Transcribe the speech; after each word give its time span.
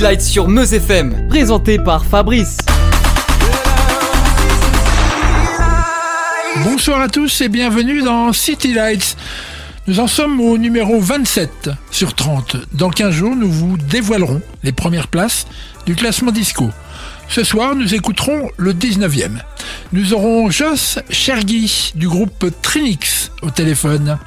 City 0.00 0.22
sur 0.22 0.48
Meuse 0.48 0.72
FM, 0.72 1.28
présenté 1.28 1.78
par 1.78 2.06
Fabrice. 2.06 2.56
Bonsoir 6.64 7.02
à 7.02 7.08
tous 7.08 7.42
et 7.42 7.50
bienvenue 7.50 8.00
dans 8.00 8.32
City 8.32 8.72
Lights. 8.72 9.14
Nous 9.86 10.00
en 10.00 10.06
sommes 10.06 10.40
au 10.40 10.56
numéro 10.56 10.98
27 11.00 11.68
sur 11.90 12.14
30. 12.14 12.56
Dans 12.72 12.88
15 12.88 13.10
jours, 13.10 13.36
nous 13.36 13.50
vous 13.50 13.76
dévoilerons 13.76 14.40
les 14.62 14.72
premières 14.72 15.08
places 15.08 15.46
du 15.84 15.94
classement 15.94 16.32
disco. 16.32 16.70
Ce 17.30 17.44
soir, 17.44 17.76
nous 17.76 17.94
écouterons 17.94 18.50
le 18.56 18.74
19e. 18.74 19.38
Nous 19.92 20.14
aurons 20.14 20.50
Joss 20.50 20.98
Chergui 21.10 21.92
du 21.94 22.08
groupe 22.08 22.46
Trinix 22.60 23.30
au 23.42 23.50
téléphone. 23.50 24.18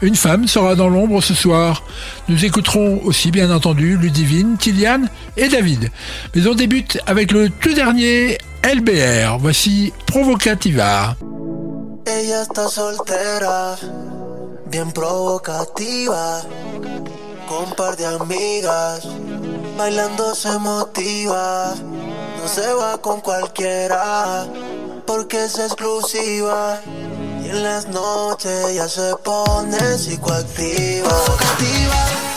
Une 0.00 0.14
femme 0.14 0.48
sera 0.48 0.74
dans 0.74 0.88
l'ombre 0.88 1.20
ce 1.20 1.34
soir. 1.34 1.82
Nous 2.30 2.46
écouterons 2.46 3.02
aussi 3.04 3.30
bien 3.30 3.54
entendu 3.54 3.98
Ludivine, 3.98 4.56
Tilian 4.58 5.02
et 5.36 5.48
David. 5.48 5.90
Mais 6.34 6.46
on 6.46 6.54
débute 6.54 6.98
avec 7.06 7.30
le 7.30 7.50
tout 7.50 7.74
dernier 7.74 8.38
LBR. 8.64 9.36
Voici 9.38 9.92
Provocativa. 10.06 11.14
No 22.46 22.52
se 22.52 22.72
va 22.74 22.96
con 22.98 23.20
cualquiera, 23.22 24.46
porque 25.04 25.46
es 25.46 25.58
exclusiva. 25.58 26.80
Y 27.42 27.48
en 27.48 27.62
las 27.64 27.88
noches 27.88 28.72
ya 28.72 28.88
se 28.88 29.16
pone 29.16 29.98
psicoactiva. 29.98 31.08
Provocativa. 31.08 32.35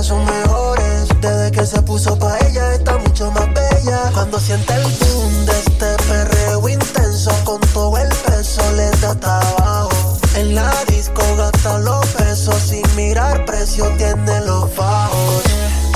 Días 0.00 0.06
son 0.06 0.24
mejores. 0.24 1.08
Desde 1.20 1.50
que 1.50 1.66
se 1.66 1.82
puso 1.82 2.18
pa' 2.18 2.38
ella 2.46 2.72
está 2.74 2.96
mucho 2.98 3.30
más 3.32 3.46
bella. 3.52 4.10
Cuando 4.12 4.40
siente 4.40 4.72
el 4.74 4.82
boom 4.82 5.46
de 5.46 5.52
este 5.52 5.96
perreo 6.08 6.68
intenso. 6.68 7.30
Con 7.44 7.60
todo 7.72 7.98
el 7.98 8.08
peso 8.08 8.62
le 8.76 8.90
da 9.00 9.10
hasta 9.10 9.40
abajo. 9.40 10.18
En 10.34 10.54
la 10.54 10.72
disco 10.86 11.22
gasta 11.36 11.78
los 11.78 12.06
pesos. 12.06 12.56
Sin 12.56 12.84
mirar 12.96 13.44
precio 13.44 13.84
tiene 13.98 14.40
los 14.42 14.74
bajos. 14.76 15.42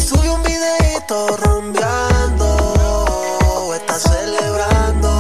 Sube 0.07 0.29
un 0.31 0.43
videito 0.43 1.37
rumbeando. 1.39 2.47
Está 3.75 3.99
celebrando. 3.99 5.11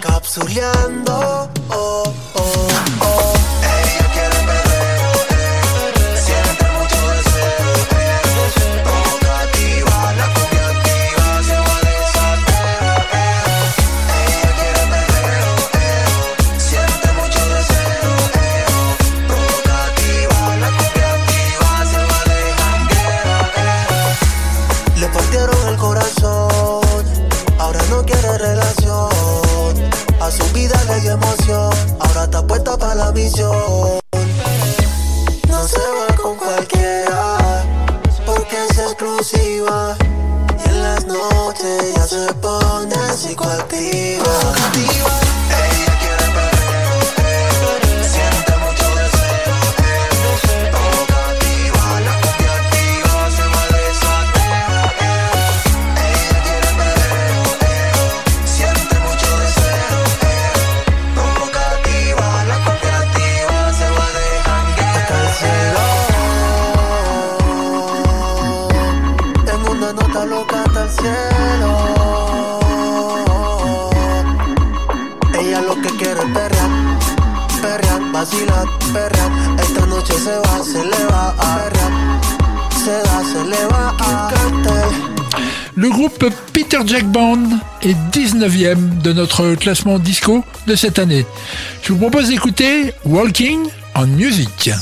Capsuleando. 0.00 1.05
De 89.06 89.12
notre 89.12 89.54
classement 89.54 90.00
disco 90.00 90.44
de 90.66 90.74
cette 90.74 90.98
année. 90.98 91.24
Je 91.82 91.92
vous 91.92 91.98
propose 91.98 92.28
d'écouter 92.28 92.92
Walking 93.04 93.60
on 93.94 94.08
Music. 94.08 94.72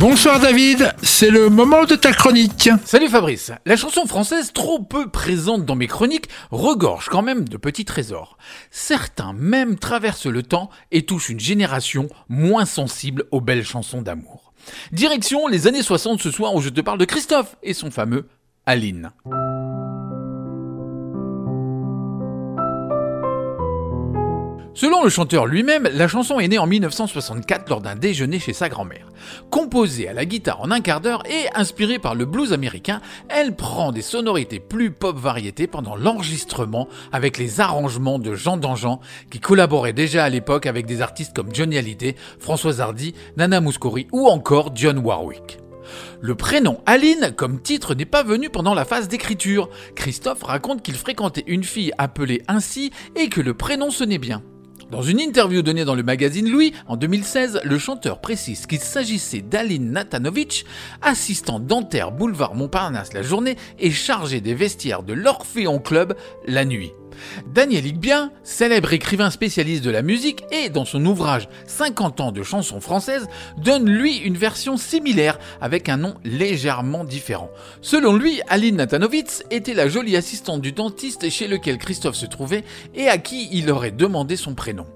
Bonsoir 0.00 0.38
David, 0.38 0.94
c'est 1.02 1.28
le 1.28 1.48
moment 1.48 1.84
de 1.84 1.96
ta 1.96 2.12
chronique. 2.12 2.70
Salut 2.84 3.08
Fabrice. 3.08 3.50
La 3.66 3.76
chanson 3.76 4.06
française, 4.06 4.52
trop 4.52 4.78
peu 4.78 5.10
présente 5.10 5.64
dans 5.64 5.74
mes 5.74 5.88
chroniques, 5.88 6.28
regorge 6.52 7.08
quand 7.08 7.22
même 7.22 7.48
de 7.48 7.56
petits 7.56 7.84
trésors. 7.84 8.38
Certains 8.70 9.32
même 9.32 9.76
traversent 9.76 10.26
le 10.26 10.44
temps 10.44 10.70
et 10.92 11.02
touchent 11.04 11.30
une 11.30 11.40
génération 11.40 12.08
moins 12.28 12.64
sensible 12.64 13.24
aux 13.32 13.40
belles 13.40 13.64
chansons 13.64 14.00
d'amour. 14.00 14.52
Direction 14.92 15.48
les 15.48 15.66
années 15.66 15.82
60 15.82 16.22
ce 16.22 16.30
soir 16.30 16.54
où 16.54 16.60
je 16.60 16.68
te 16.68 16.80
parle 16.80 16.98
de 16.98 17.04
Christophe 17.04 17.56
et 17.64 17.74
son 17.74 17.90
fameux 17.90 18.28
Aline. 18.66 19.10
Selon 24.80 25.02
le 25.02 25.10
chanteur 25.10 25.46
lui-même, 25.46 25.88
la 25.92 26.06
chanson 26.06 26.38
est 26.38 26.46
née 26.46 26.58
en 26.60 26.68
1964 26.68 27.68
lors 27.68 27.80
d'un 27.80 27.96
déjeuner 27.96 28.38
chez 28.38 28.52
sa 28.52 28.68
grand-mère. 28.68 29.08
Composée 29.50 30.06
à 30.06 30.12
la 30.12 30.24
guitare 30.24 30.60
en 30.60 30.70
un 30.70 30.80
quart 30.80 31.00
d'heure 31.00 31.24
et 31.26 31.48
inspirée 31.56 31.98
par 31.98 32.14
le 32.14 32.26
blues 32.26 32.52
américain, 32.52 33.00
elle 33.28 33.56
prend 33.56 33.90
des 33.90 34.02
sonorités 34.02 34.60
plus 34.60 34.92
pop 34.92 35.18
variété 35.18 35.66
pendant 35.66 35.96
l'enregistrement 35.96 36.86
avec 37.10 37.38
les 37.38 37.58
arrangements 37.58 38.20
de 38.20 38.36
Jean 38.36 38.56
Dangean 38.56 39.00
qui 39.32 39.40
collaborait 39.40 39.94
déjà 39.94 40.22
à 40.22 40.28
l'époque 40.28 40.66
avec 40.66 40.86
des 40.86 41.02
artistes 41.02 41.34
comme 41.34 41.52
Johnny 41.52 41.76
Hallyday, 41.76 42.14
Françoise 42.38 42.80
Hardy, 42.80 43.14
Nana 43.36 43.60
Mouskouri 43.60 44.06
ou 44.12 44.28
encore 44.28 44.70
Dionne 44.70 44.98
Warwick. 44.98 45.58
Le 46.20 46.36
prénom 46.36 46.78
Aline 46.86 47.32
comme 47.36 47.60
titre 47.60 47.96
n'est 47.96 48.04
pas 48.04 48.22
venu 48.22 48.48
pendant 48.48 48.74
la 48.74 48.84
phase 48.84 49.08
d'écriture. 49.08 49.70
Christophe 49.96 50.44
raconte 50.44 50.84
qu'il 50.84 50.94
fréquentait 50.94 51.42
une 51.48 51.64
fille 51.64 51.90
appelée 51.98 52.42
ainsi 52.46 52.92
et 53.16 53.28
que 53.28 53.40
le 53.40 53.54
prénom 53.54 53.90
sonnait 53.90 54.18
bien. 54.18 54.40
Dans 54.90 55.02
une 55.02 55.20
interview 55.20 55.60
donnée 55.60 55.84
dans 55.84 55.94
le 55.94 56.02
magazine 56.02 56.48
Louis 56.48 56.72
en 56.86 56.96
2016, 56.96 57.60
le 57.62 57.78
chanteur 57.78 58.20
précise 58.20 58.64
qu'il 58.64 58.80
s'agissait 58.80 59.42
d'Aline 59.42 59.92
Natanovic, 59.92 60.64
assistant 61.02 61.60
dentaire 61.60 62.10
boulevard 62.10 62.54
Montparnasse 62.54 63.12
la 63.12 63.20
journée 63.20 63.56
et 63.78 63.90
chargé 63.90 64.40
des 64.40 64.54
vestiaires 64.54 65.02
de 65.02 65.12
l'Orphéon 65.12 65.78
Club 65.78 66.16
la 66.46 66.64
nuit. 66.64 66.92
Daniel 67.52 67.86
Igbien, 67.86 68.30
célèbre 68.42 68.92
écrivain 68.92 69.30
spécialiste 69.30 69.84
de 69.84 69.90
la 69.90 70.02
musique 70.02 70.44
et 70.50 70.68
dans 70.68 70.84
son 70.84 71.04
ouvrage 71.06 71.48
50 71.66 72.20
ans 72.20 72.32
de 72.32 72.42
chansons 72.42 72.80
françaises, 72.80 73.28
donne 73.56 73.88
lui 73.88 74.16
une 74.16 74.36
version 74.36 74.76
similaire 74.76 75.38
avec 75.60 75.88
un 75.88 75.96
nom 75.96 76.14
légèrement 76.24 77.04
différent. 77.04 77.50
Selon 77.80 78.16
lui, 78.16 78.40
Aline 78.48 78.76
Natanovitz 78.76 79.44
était 79.50 79.74
la 79.74 79.88
jolie 79.88 80.16
assistante 80.16 80.60
du 80.60 80.72
dentiste 80.72 81.28
chez 81.30 81.48
lequel 81.48 81.78
Christophe 81.78 82.16
se 82.16 82.26
trouvait 82.26 82.64
et 82.94 83.08
à 83.08 83.18
qui 83.18 83.48
il 83.52 83.70
aurait 83.70 83.90
demandé 83.90 84.36
son 84.36 84.54
prénom. 84.54 84.86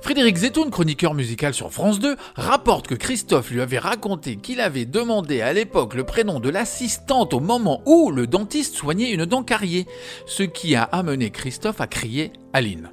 Frédéric 0.00 0.36
Zetoun, 0.36 0.70
chroniqueur 0.70 1.14
musical 1.14 1.54
sur 1.54 1.72
France 1.72 1.98
2, 1.98 2.16
rapporte 2.36 2.86
que 2.86 2.94
Christophe 2.94 3.50
lui 3.50 3.60
avait 3.60 3.78
raconté 3.78 4.36
qu'il 4.36 4.60
avait 4.60 4.84
demandé 4.84 5.40
à 5.40 5.52
l'époque 5.52 5.94
le 5.94 6.04
prénom 6.04 6.40
de 6.40 6.48
l'assistante 6.48 7.34
au 7.34 7.40
moment 7.40 7.82
où 7.86 8.10
le 8.10 8.26
dentiste 8.26 8.76
soignait 8.76 9.10
une 9.10 9.26
dent 9.26 9.42
carriée, 9.42 9.86
ce 10.26 10.42
qui 10.42 10.74
a 10.74 10.82
amené 10.82 11.30
Christophe 11.30 11.80
à 11.80 11.86
crier 11.86 12.32
Aline. 12.52 12.90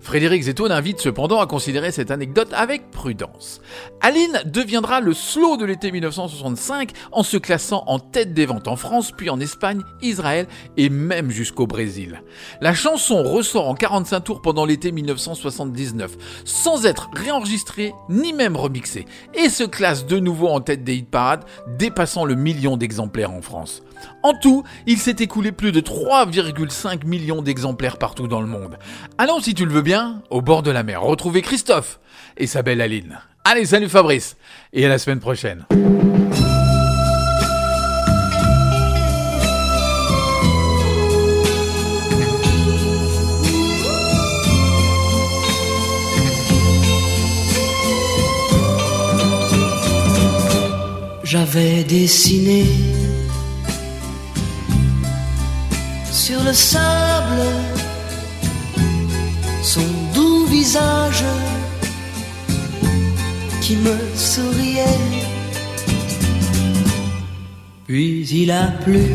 Frédéric 0.00 0.42
Zetoun 0.44 0.72
invite 0.72 1.00
cependant 1.00 1.40
à 1.40 1.46
considérer 1.46 1.92
cette 1.92 2.10
anecdote 2.10 2.52
avec 2.52 2.90
prudence. 2.90 3.60
Aline 4.00 4.40
deviendra 4.46 5.00
le 5.00 5.12
slow 5.12 5.56
de 5.56 5.64
l'été 5.64 5.92
1965 5.92 6.92
en 7.12 7.22
se 7.22 7.36
classant 7.36 7.84
en 7.86 7.98
tête 7.98 8.32
des 8.32 8.46
ventes 8.46 8.68
en 8.68 8.76
France, 8.76 9.12
puis 9.16 9.30
en 9.30 9.40
Espagne, 9.40 9.82
Israël 10.02 10.46
et 10.76 10.88
même 10.88 11.30
jusqu'au 11.30 11.66
Brésil. 11.66 12.22
La 12.60 12.74
chanson 12.74 13.22
ressort 13.22 13.68
en 13.68 13.74
45 13.74 14.20
tours 14.20 14.42
pendant 14.42 14.64
l'été 14.64 14.92
1979, 14.92 16.16
sans 16.44 16.86
être 16.86 17.10
réenregistrée 17.12 17.92
ni 18.08 18.32
même 18.32 18.56
remixée, 18.56 19.06
et 19.34 19.48
se 19.48 19.64
classe 19.64 20.06
de 20.06 20.18
nouveau 20.18 20.48
en 20.48 20.60
tête 20.60 20.84
des 20.84 20.96
hit 20.96 21.10
parades, 21.10 21.44
dépassant 21.78 22.24
le 22.24 22.34
million 22.34 22.76
d'exemplaires 22.76 23.32
en 23.32 23.42
France. 23.42 23.82
En 24.22 24.34
tout, 24.34 24.64
il 24.86 24.98
s'est 24.98 25.16
écoulé 25.18 25.52
plus 25.52 25.72
de 25.72 25.80
3,5 25.80 27.06
millions 27.06 27.42
d'exemplaires 27.42 27.98
partout 27.98 28.26
dans 28.28 28.40
le 28.40 28.46
monde. 28.46 28.78
Allons, 29.16 29.40
si 29.40 29.54
tu 29.54 29.64
le 29.64 29.72
veux 29.72 29.82
bien, 29.82 30.22
au 30.30 30.42
bord 30.42 30.62
de 30.62 30.70
la 30.70 30.82
mer, 30.82 31.02
retrouver 31.02 31.42
Christophe 31.42 32.00
et 32.36 32.46
sa 32.46 32.62
belle 32.62 32.80
Aline. 32.80 33.20
Allez, 33.44 33.64
salut 33.64 33.88
Fabrice, 33.88 34.36
et 34.72 34.84
à 34.84 34.88
la 34.88 34.98
semaine 34.98 35.20
prochaine. 35.20 35.64
J'avais 51.30 51.84
dessiné 51.84 52.64
sur 56.18 56.42
le 56.42 56.52
sable 56.52 57.44
son 59.62 59.88
doux 60.14 60.46
visage 60.46 61.24
qui 63.62 63.76
me 63.76 63.96
souriait. 64.16 65.06
Puis 67.86 68.26
il 68.40 68.50
a 68.50 68.66
plu 68.84 69.06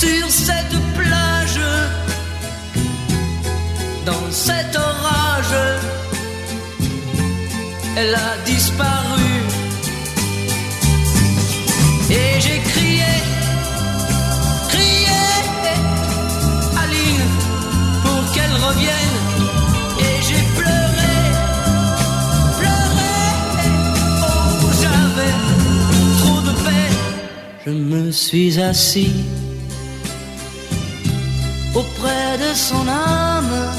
sur 0.00 0.26
cette 0.30 0.76
plage, 0.98 1.60
dans 4.04 4.26
cet 4.30 4.70
orage, 4.76 5.56
elle 7.96 8.14
a 8.14 8.32
disparu. 8.44 9.30
Et 12.10 12.40
j'ai 12.44 12.60
crié, 12.70 13.12
Je 27.66 27.72
me 27.72 28.12
suis 28.12 28.60
assis 28.60 29.24
auprès 31.74 32.38
de 32.38 32.54
son 32.54 32.86
âme. 32.86 33.72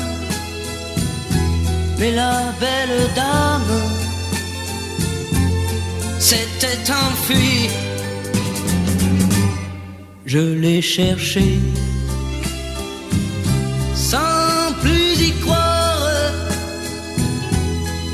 Mais 1.97 2.11
la 2.11 2.53
belle 2.59 3.07
dame 3.15 3.81
s'était 6.19 6.91
enfuie. 6.91 7.69
Je 10.25 10.39
l'ai 10.39 10.81
cherché 10.81 11.57
sans 13.95 14.73
plus 14.81 15.29
y 15.29 15.31
croire 15.43 16.09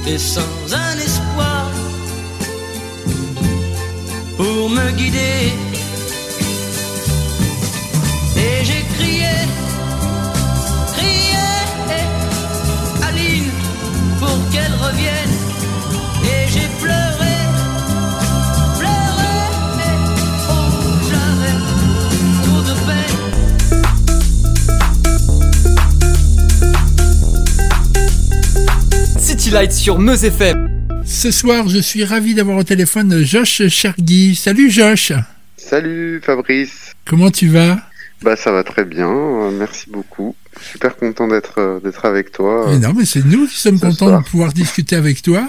et 0.06 0.20
sans 0.20 0.54
un 0.72 0.98
espoir 1.00 1.23
pour 4.64 4.72
me 4.72 4.92
guider. 4.92 5.52
Et 8.38 8.64
j'ai 8.64 8.84
crié, 8.96 9.34
crié, 10.96 11.48
Aline, 13.06 13.52
pour 14.20 14.38
qu'elle 14.52 14.76
revienne. 14.86 15.36
Et 16.24 16.48
j'ai 16.48 16.70
pleuré, 16.82 17.36
pleuré, 18.80 19.36
oh, 20.50 20.68
j'avais 21.10 21.58
trop 22.44 22.62
de 22.70 22.76
peine. 22.88 23.18
City 29.20 29.50
Lights 29.52 29.74
sur 29.74 30.00
Meuse 30.00 30.24
FM. 30.24 30.73
Ce 31.16 31.30
soir, 31.30 31.70
je 31.70 31.78
suis 31.78 32.04
ravi 32.04 32.34
d'avoir 32.34 32.58
au 32.58 32.64
téléphone 32.64 33.24
Josh 33.24 33.68
Chergui. 33.68 34.36
Salut 34.36 34.72
Josh, 34.72 35.14
Salut 35.58 36.20
Fabrice. 36.26 36.94
comment 37.06 37.30
tu 37.30 37.48
vas? 37.50 37.80
Bah 38.24 38.36
ça 38.36 38.52
va 38.52 38.64
très 38.64 38.84
bien, 38.84 39.52
merci 39.52 39.90
beaucoup. 39.92 40.36
Super 40.72 40.96
content 40.96 41.28
d'être 41.28 41.60
euh, 41.60 41.80
d'être 41.80 42.06
avec 42.06 42.32
toi. 42.32 42.66
Mais 42.70 42.80
Non, 42.80 42.94
mais 42.98 43.06
c'est 43.06 43.24
nous 43.24 43.46
qui 43.48 43.60
sommes 43.60 43.80
contents 43.80 44.08
soir. 44.08 44.24
de 44.24 44.28
pouvoir 44.28 44.54
discuter 44.54 44.96
avec 44.96 45.22
toi. 45.22 45.48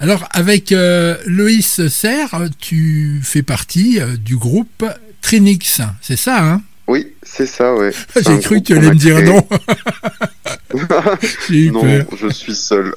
Alors, 0.00 0.28
avec 0.32 0.70
euh, 0.72 1.16
Loïs 1.26 1.88
Serre, 1.88 2.44
tu 2.58 3.20
fais 3.22 3.42
partie 3.42 4.00
euh, 4.00 4.16
du 4.16 4.36
groupe 4.36 4.84
Trinix, 5.22 5.80
c'est 6.02 6.16
ça, 6.16 6.42
hein? 6.44 6.62
Oui, 6.90 7.06
c'est 7.22 7.46
ça, 7.46 7.72
ouais. 7.76 7.92
J'ai 8.16 8.40
cru 8.40 8.60
que 8.60 8.66
tu 8.66 8.76
allais 8.76 8.88
me 8.88 8.96
dire 8.96 9.22
non. 9.22 9.46
Non, 11.72 11.82
peur. 11.82 12.06
je 12.16 12.28
suis 12.28 12.54
seul. 12.56 12.94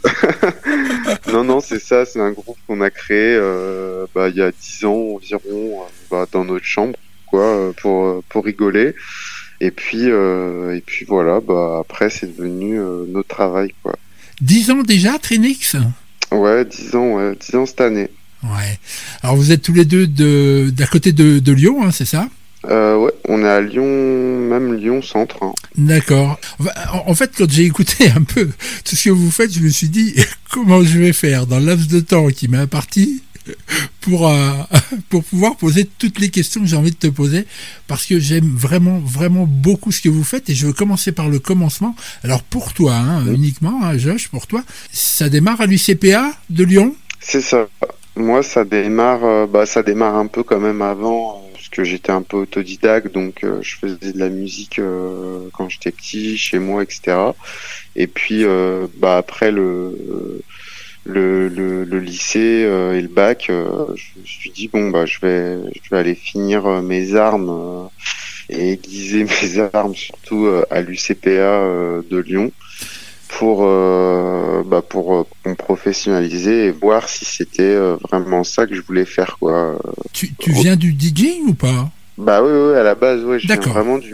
non, 1.32 1.44
non, 1.44 1.60
c'est 1.60 1.80
ça, 1.80 2.04
c'est 2.04 2.20
un 2.20 2.32
groupe 2.32 2.58
qu'on 2.66 2.82
a 2.82 2.90
créé 2.90 3.36
euh, 3.40 4.08
bah, 4.16 4.30
il 4.30 4.36
y 4.36 4.42
a 4.42 4.52
dix 4.52 4.84
ans 4.86 5.16
environ, 5.16 5.82
euh, 5.82 5.86
bah, 6.10 6.26
dans 6.32 6.44
notre 6.44 6.66
chambre, 6.66 6.98
quoi, 7.28 7.44
euh, 7.44 7.72
pour 7.82 8.24
pour 8.30 8.46
rigoler. 8.46 8.96
Et 9.62 9.70
puis 9.70 10.10
euh, 10.10 10.76
et 10.76 10.82
puis 10.82 11.06
voilà, 11.06 11.40
bah 11.40 11.78
après 11.80 12.10
c'est 12.10 12.36
devenu 12.36 12.80
euh, 12.80 13.06
notre 13.08 13.28
travail, 13.30 13.74
quoi. 13.84 13.96
Dix 14.42 14.72
ans 14.72 14.82
déjà, 14.82 15.20
Trinix? 15.20 15.76
Ouais, 16.32 16.66
10 16.66 16.96
ans, 16.96 17.14
ouais, 17.18 17.36
10 17.40 17.56
ans 17.58 17.66
cette 17.68 17.82
année. 17.82 18.10
Ouais. 18.44 18.80
Alors 19.22 19.36
vous 19.36 19.52
êtes 19.52 19.62
tous 19.62 19.74
les 19.74 19.86
deux 19.86 20.08
de 20.08 20.72
d'à 20.72 20.88
côté 20.88 21.12
de, 21.12 21.38
de 21.38 21.52
Lyon, 21.52 21.84
hein, 21.84 21.92
c'est 21.92 22.06
ça? 22.06 22.28
Euh, 22.70 22.96
ouais, 22.98 23.12
on 23.28 23.44
est 23.44 23.48
à 23.50 23.60
Lyon, 23.62 23.86
même 24.40 24.74
Lyon 24.74 25.02
centre. 25.02 25.38
hein. 25.44 25.54
D'accord. 25.78 26.40
En- 27.08 27.14
fait, 27.14 27.32
quand 27.38 27.50
j'ai 27.50 27.64
écouté 27.66 28.10
un 28.16 28.24
peu 28.24 28.50
tout 28.86 28.96
ce 28.96 29.06
que 29.06 29.10
vous 29.10 29.32
faites, 29.32 29.52
je 29.54 29.60
me 29.60 29.70
suis 29.70 29.90
dit 29.90 30.16
comment 30.52 30.82
je 30.84 31.00
vais 31.00 31.14
faire 31.14 31.46
dans 31.46 31.60
laps 31.60 31.88
de 31.88 32.00
temps 32.00 32.28
qui 32.30 32.48
m'est 32.48 32.58
imparti 32.58 33.22
pour 34.02 34.30
euh, 34.30 34.52
pour 35.10 35.22
pouvoir 35.26 35.58
poser 35.58 35.90
toutes 35.98 36.20
les 36.22 36.30
questions 36.30 36.62
que 36.62 36.68
j'ai 36.68 36.78
envie 36.78 36.92
de 36.92 36.96
te 36.96 37.08
poser 37.08 37.46
parce 37.88 38.06
que 38.06 38.18
j'aime 38.18 38.48
vraiment 38.56 39.00
vraiment 39.00 39.46
beaucoup 39.46 39.92
ce 39.92 40.00
que 40.00 40.08
vous 40.08 40.24
faites 40.24 40.50
et 40.50 40.56
je 40.56 40.66
veux 40.66 40.72
commencer 40.72 41.12
par 41.12 41.28
le 41.28 41.40
commencement. 41.40 41.94
Alors 42.24 42.42
pour 42.44 42.74
toi 42.74 42.94
hein, 42.96 43.26
uniquement, 43.26 43.82
hein, 43.84 43.98
Josh, 43.98 44.30
pour 44.30 44.48
toi, 44.48 44.64
ça 44.94 45.28
démarre 45.28 45.60
à 45.60 45.66
l'UCPA 45.66 46.32
de 46.50 46.64
Lyon? 46.64 46.96
C'est 47.20 47.42
ça. 47.42 47.68
Moi, 48.16 48.44
ça 48.44 48.64
démarre, 48.64 49.24
euh, 49.26 49.48
bah, 49.48 49.66
ça 49.66 49.82
démarre 49.84 50.16
un 50.16 50.28
peu 50.28 50.44
quand 50.44 50.60
même 50.60 50.82
avant, 50.82 51.43
que 51.74 51.84
j'étais 51.84 52.12
un 52.12 52.22
peu 52.22 52.38
autodidacte, 52.38 53.12
donc 53.12 53.44
euh, 53.44 53.60
je 53.64 53.76
faisais 53.78 54.14
de 54.14 54.20
la 54.20 54.30
musique 54.30 54.78
euh, 54.78 55.50
quand 55.54 55.70
j'étais 55.70 55.92
petit, 55.92 56.38
chez 56.38 56.60
moi, 56.60 56.84
etc. 56.84 57.18
Et 57.96 58.06
puis, 58.06 58.46
euh, 58.46 58.86
bah, 58.98 59.18
après 59.18 59.52
le 59.52 60.42
le, 61.06 61.50
le, 61.50 61.84
le 61.84 62.00
lycée 62.00 62.64
euh, 62.64 62.98
et 62.98 63.02
le 63.02 63.10
bac, 63.10 63.48
euh, 63.50 63.88
je 63.96 64.22
me 64.22 64.26
suis 64.26 64.52
dit 64.52 64.68
bon, 64.68 64.90
bah, 64.92 65.06
je 65.06 65.20
vais 65.20 65.58
je 65.84 65.90
vais 65.90 65.98
aller 65.98 66.16
finir 66.16 66.66
mes 66.84 67.16
armes 67.16 67.90
et 68.50 68.74
aiguiser 68.74 69.24
mes 69.42 69.70
armes 69.74 69.96
surtout 69.96 70.48
à 70.70 70.82
l'UCPA 70.82 72.04
de 72.08 72.18
Lyon 72.18 72.52
pour 73.38 73.64
euh, 73.64 74.64
bah 74.66 74.82
pour 74.88 75.16
euh, 75.16 75.24
me 75.46 75.56
professionnaliser 75.56 76.66
et 76.68 76.72
voir 76.72 77.10
si 77.10 77.26
c'était 77.26 77.64
euh, 77.64 77.96
vraiment 78.10 78.44
ça 78.44 78.68
que 78.68 78.76
je 78.76 78.82
voulais 78.82 79.06
faire 79.06 79.38
quoi. 79.40 79.78
Tu, 80.12 80.34
tu 80.36 80.52
viens 80.52 80.76
du 80.76 80.92
DJing 80.98 81.50
ou 81.50 81.54
pas? 81.54 81.90
Bah 82.18 82.44
oui 82.44 82.52
oui 82.52 82.76
à 82.76 82.84
la 82.84 82.96
base 82.96 83.24
ouais 83.24 83.40
je 83.40 83.48
viens 83.48 83.56
vraiment 83.58 83.98
du 83.98 84.14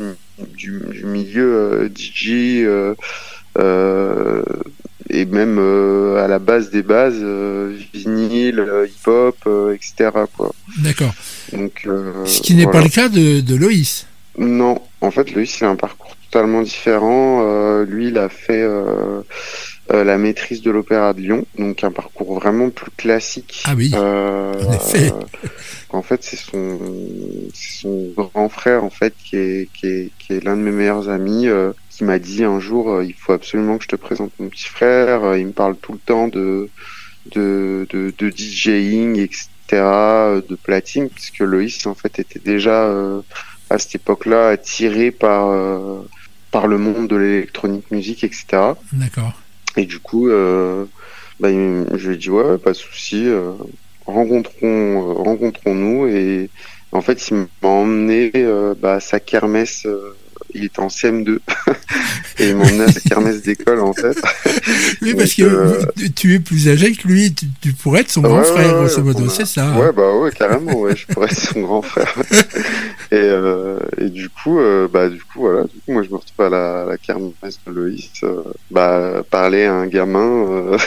du, 0.55 0.81
du 0.91 1.05
milieu 1.05 1.91
DJ 1.93 2.65
et 5.11 5.25
même 5.25 5.57
à 6.17 6.27
la 6.27 6.39
base 6.39 6.69
des 6.69 6.83
bases 6.83 7.23
vinyle 7.93 8.65
hip 8.87 9.07
hop 9.07 9.37
euh, 9.47 9.73
etc 9.73 10.11
quoi. 10.35 10.53
D'accord. 10.77 11.13
Donc 11.51 11.87
Ce 12.25 12.41
qui 12.41 12.53
n'est 12.53 12.63
voilà. 12.63 12.79
pas 12.79 12.83
le 12.85 12.89
cas 12.89 13.09
de, 13.09 13.41
de 13.41 13.55
Loïs? 13.55 14.05
Non, 14.37 14.81
en 15.01 15.11
fait, 15.11 15.33
Loïs, 15.33 15.59
il 15.59 15.65
a 15.65 15.69
un 15.69 15.75
parcours 15.75 16.15
totalement 16.29 16.61
différent. 16.61 17.43
Euh, 17.43 17.85
lui, 17.85 18.07
il 18.09 18.17
a 18.17 18.29
fait 18.29 18.61
euh, 18.61 19.21
euh, 19.91 20.03
la 20.03 20.19
maîtrise 20.19 20.61
de 20.61 20.69
l'Opéra 20.69 21.13
de 21.13 21.21
Lyon, 21.21 21.45
donc 21.57 21.83
un 21.83 21.91
parcours 21.91 22.35
vraiment 22.35 22.69
plus 22.69 22.91
classique. 22.91 23.63
Ah 23.65 23.73
oui. 23.75 23.91
Euh, 23.95 24.53
En 24.67 24.73
effet. 24.73 25.11
en 25.89 26.01
fait, 26.03 26.23
c'est 26.23 26.37
son, 26.37 26.77
c'est 27.55 27.81
son 27.81 28.11
grand 28.15 28.49
frère, 28.49 28.83
en 28.83 28.91
fait, 28.91 29.13
qui 29.23 29.35
est, 29.35 29.69
qui 29.73 29.87
est, 29.87 30.11
qui 30.19 30.33
est 30.33 30.43
l'un 30.43 30.55
de 30.55 30.61
mes 30.61 30.71
meilleurs 30.71 31.09
amis, 31.09 31.47
euh, 31.47 31.71
qui 31.89 32.03
m'a 32.03 32.19
dit 32.19 32.43
un 32.43 32.59
jour, 32.59 32.91
euh, 32.91 33.03
il 33.03 33.13
faut 33.13 33.33
absolument 33.33 33.77
que 33.77 33.85
je 33.85 33.89
te 33.89 33.95
présente 33.95 34.31
mon 34.39 34.49
petit 34.49 34.67
frère. 34.67 35.35
Il 35.35 35.47
me 35.47 35.51
parle 35.53 35.75
tout 35.77 35.93
le 35.93 35.99
temps 35.99 36.27
de, 36.27 36.69
de, 37.31 37.87
de, 37.89 38.13
de 38.15 38.29
DJing, 38.29 39.17
etc., 39.17 39.49
de 39.71 40.55
platine, 40.55 41.09
puisque 41.09 41.39
Loïs, 41.39 41.85
en 41.87 41.95
fait, 41.95 42.19
était 42.19 42.39
déjà 42.39 42.85
euh, 42.85 43.21
à 43.71 43.79
cette 43.79 43.95
époque-là 43.95 44.49
attiré 44.49 45.09
par, 45.09 45.49
euh, 45.49 45.99
par 46.51 46.67
le 46.67 46.77
monde 46.77 47.07
de 47.07 47.15
l'électronique 47.15 47.91
musique, 47.91 48.23
etc. 48.23 48.73
D'accord. 48.93 49.33
Et 49.77 49.85
du 49.85 49.99
coup, 49.99 50.29
euh, 50.29 50.85
bah, 51.39 51.49
je 51.51 52.07
lui 52.07 52.15
ai 52.15 52.17
dit 52.17 52.29
ouais, 52.29 52.57
pas 52.57 52.71
de 52.71 52.75
souci, 52.75 53.27
euh, 53.27 53.51
rencontrons, 54.05 54.53
euh, 54.63 55.13
rencontrons-nous 55.13 56.07
et 56.07 56.49
en 56.91 57.01
fait, 57.01 57.29
il 57.29 57.47
m'a 57.61 57.69
emmené 57.69 58.31
euh, 58.35 58.73
bah, 58.79 58.95
à 58.95 58.99
sa 58.99 59.19
kermesse. 59.19 59.87
Il 60.53 60.63
était 60.65 60.79
en 60.79 60.87
CM2 60.87 61.39
et 62.39 62.51
à 62.51 62.91
sa 62.91 62.99
kermesse 63.01 63.41
d'école 63.41 63.79
en 63.81 63.93
fait. 63.93 64.17
Oui, 65.01 65.13
parce 65.15 65.33
que 65.33 65.43
euh, 65.43 65.81
tu- 66.15 66.35
es 66.35 66.39
plus 66.39 66.67
âgé 66.67 66.91
que 66.93 67.07
lui, 67.07 67.33
tu, 67.33 67.45
tu 67.61 67.71
pourrais 67.73 68.01
être 68.01 68.11
son 68.11 68.21
grand 68.21 68.43
frère, 68.43 68.73
ouais, 68.75 68.85
grosso 68.87 69.01
modo, 69.01 69.25
a- 69.25 69.29
c'est 69.29 69.45
ça. 69.45 69.65
hein. 69.67 69.79
Ouais, 69.79 69.91
bah 69.93 70.13
ouais, 70.15 70.31
carrément, 70.31 70.73
ouais, 70.81 70.95
je 70.95 71.05
pourrais 71.07 71.27
être 71.27 71.39
son 71.39 71.61
grand 71.61 71.81
frère. 71.81 72.13
et, 73.11 73.15
euh, 73.15 73.79
et 73.97 74.09
du 74.09 74.29
coup, 74.29 74.59
euh, 74.59 74.87
bah 74.91 75.09
du 75.09 75.19
coup, 75.19 75.39
voilà, 75.41 75.63
du 75.63 75.69
coup, 75.79 75.93
moi 75.93 76.03
je 76.03 76.09
me 76.09 76.15
retrouve 76.15 76.45
à 76.45 76.49
la, 76.49 76.81
à 76.81 76.85
la 76.85 76.97
kermesse 76.97 77.59
de 77.65 77.71
Loïs, 77.71 78.09
bah 78.71 79.23
parler 79.29 79.63
à 79.65 79.73
un 79.73 79.87
gamin 79.87 80.77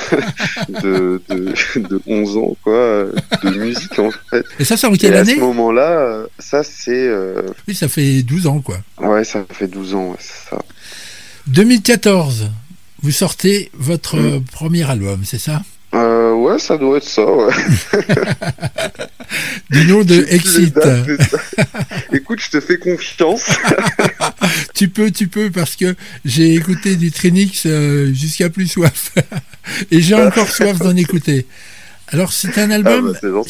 de, 0.68 1.20
de, 1.28 1.52
de 1.76 2.00
11 2.06 2.36
ans, 2.36 2.56
quoi, 2.62 3.06
de 3.42 3.50
musique 3.58 3.98
en 3.98 4.10
fait. 4.30 4.44
Et 4.58 4.64
ça, 4.64 4.76
c'est 4.76 4.86
en 4.86 4.94
Et 4.94 4.98
quelle 4.98 5.14
à 5.14 5.20
année? 5.20 5.34
ce 5.34 5.40
moment-là, 5.40 6.24
ça 6.38 6.62
c'est, 6.62 7.10
Oui, 7.66 7.74
ça 7.74 7.88
fait 7.88 8.22
12 8.22 8.46
ans, 8.46 8.60
quoi. 8.60 8.78
ouais, 9.00 9.24
ça 9.24 9.44
fait 9.52 9.68
12 9.68 9.94
ans, 9.94 10.10
ouais, 10.10 10.16
c'est 10.20 10.50
ça. 10.50 10.58
2014, 11.48 12.50
vous 13.02 13.10
sortez 13.10 13.70
votre 13.74 14.16
Mm. 14.16 14.44
premier 14.52 14.88
album, 14.88 15.22
c'est 15.24 15.38
ça? 15.38 15.62
Euh, 15.94 16.32
ouais, 16.32 16.58
ça 16.58 16.78
doit 16.78 16.96
être 16.98 17.04
ça, 17.08 17.24
ouais. 17.30 17.52
Du 19.70 19.84
nom 19.86 20.02
de 20.04 20.24
Exit. 20.28 20.74
dates, 20.74 21.08
Écoute, 22.12 22.40
je 22.42 22.50
te 22.50 22.60
fais 22.60 22.78
confiance. 22.78 23.44
Tu 24.74 24.88
peux, 24.88 25.10
tu 25.10 25.28
peux, 25.28 25.50
parce 25.50 25.76
que 25.76 25.94
j'ai 26.24 26.54
écouté 26.54 26.96
du 26.96 27.10
Trinix 27.12 27.62
euh, 27.66 28.12
jusqu'à 28.12 28.50
plus 28.50 28.66
soif. 28.66 29.12
Et 29.90 30.00
j'ai 30.00 30.14
encore 30.14 30.48
soif 30.50 30.78
d'en 30.78 30.96
écouter. 30.96 31.46
Alors, 32.08 32.32
c'est 32.32 32.58
un 32.58 32.70
Ah, 32.70 32.74
album 32.74 33.12
bah, 33.32 33.42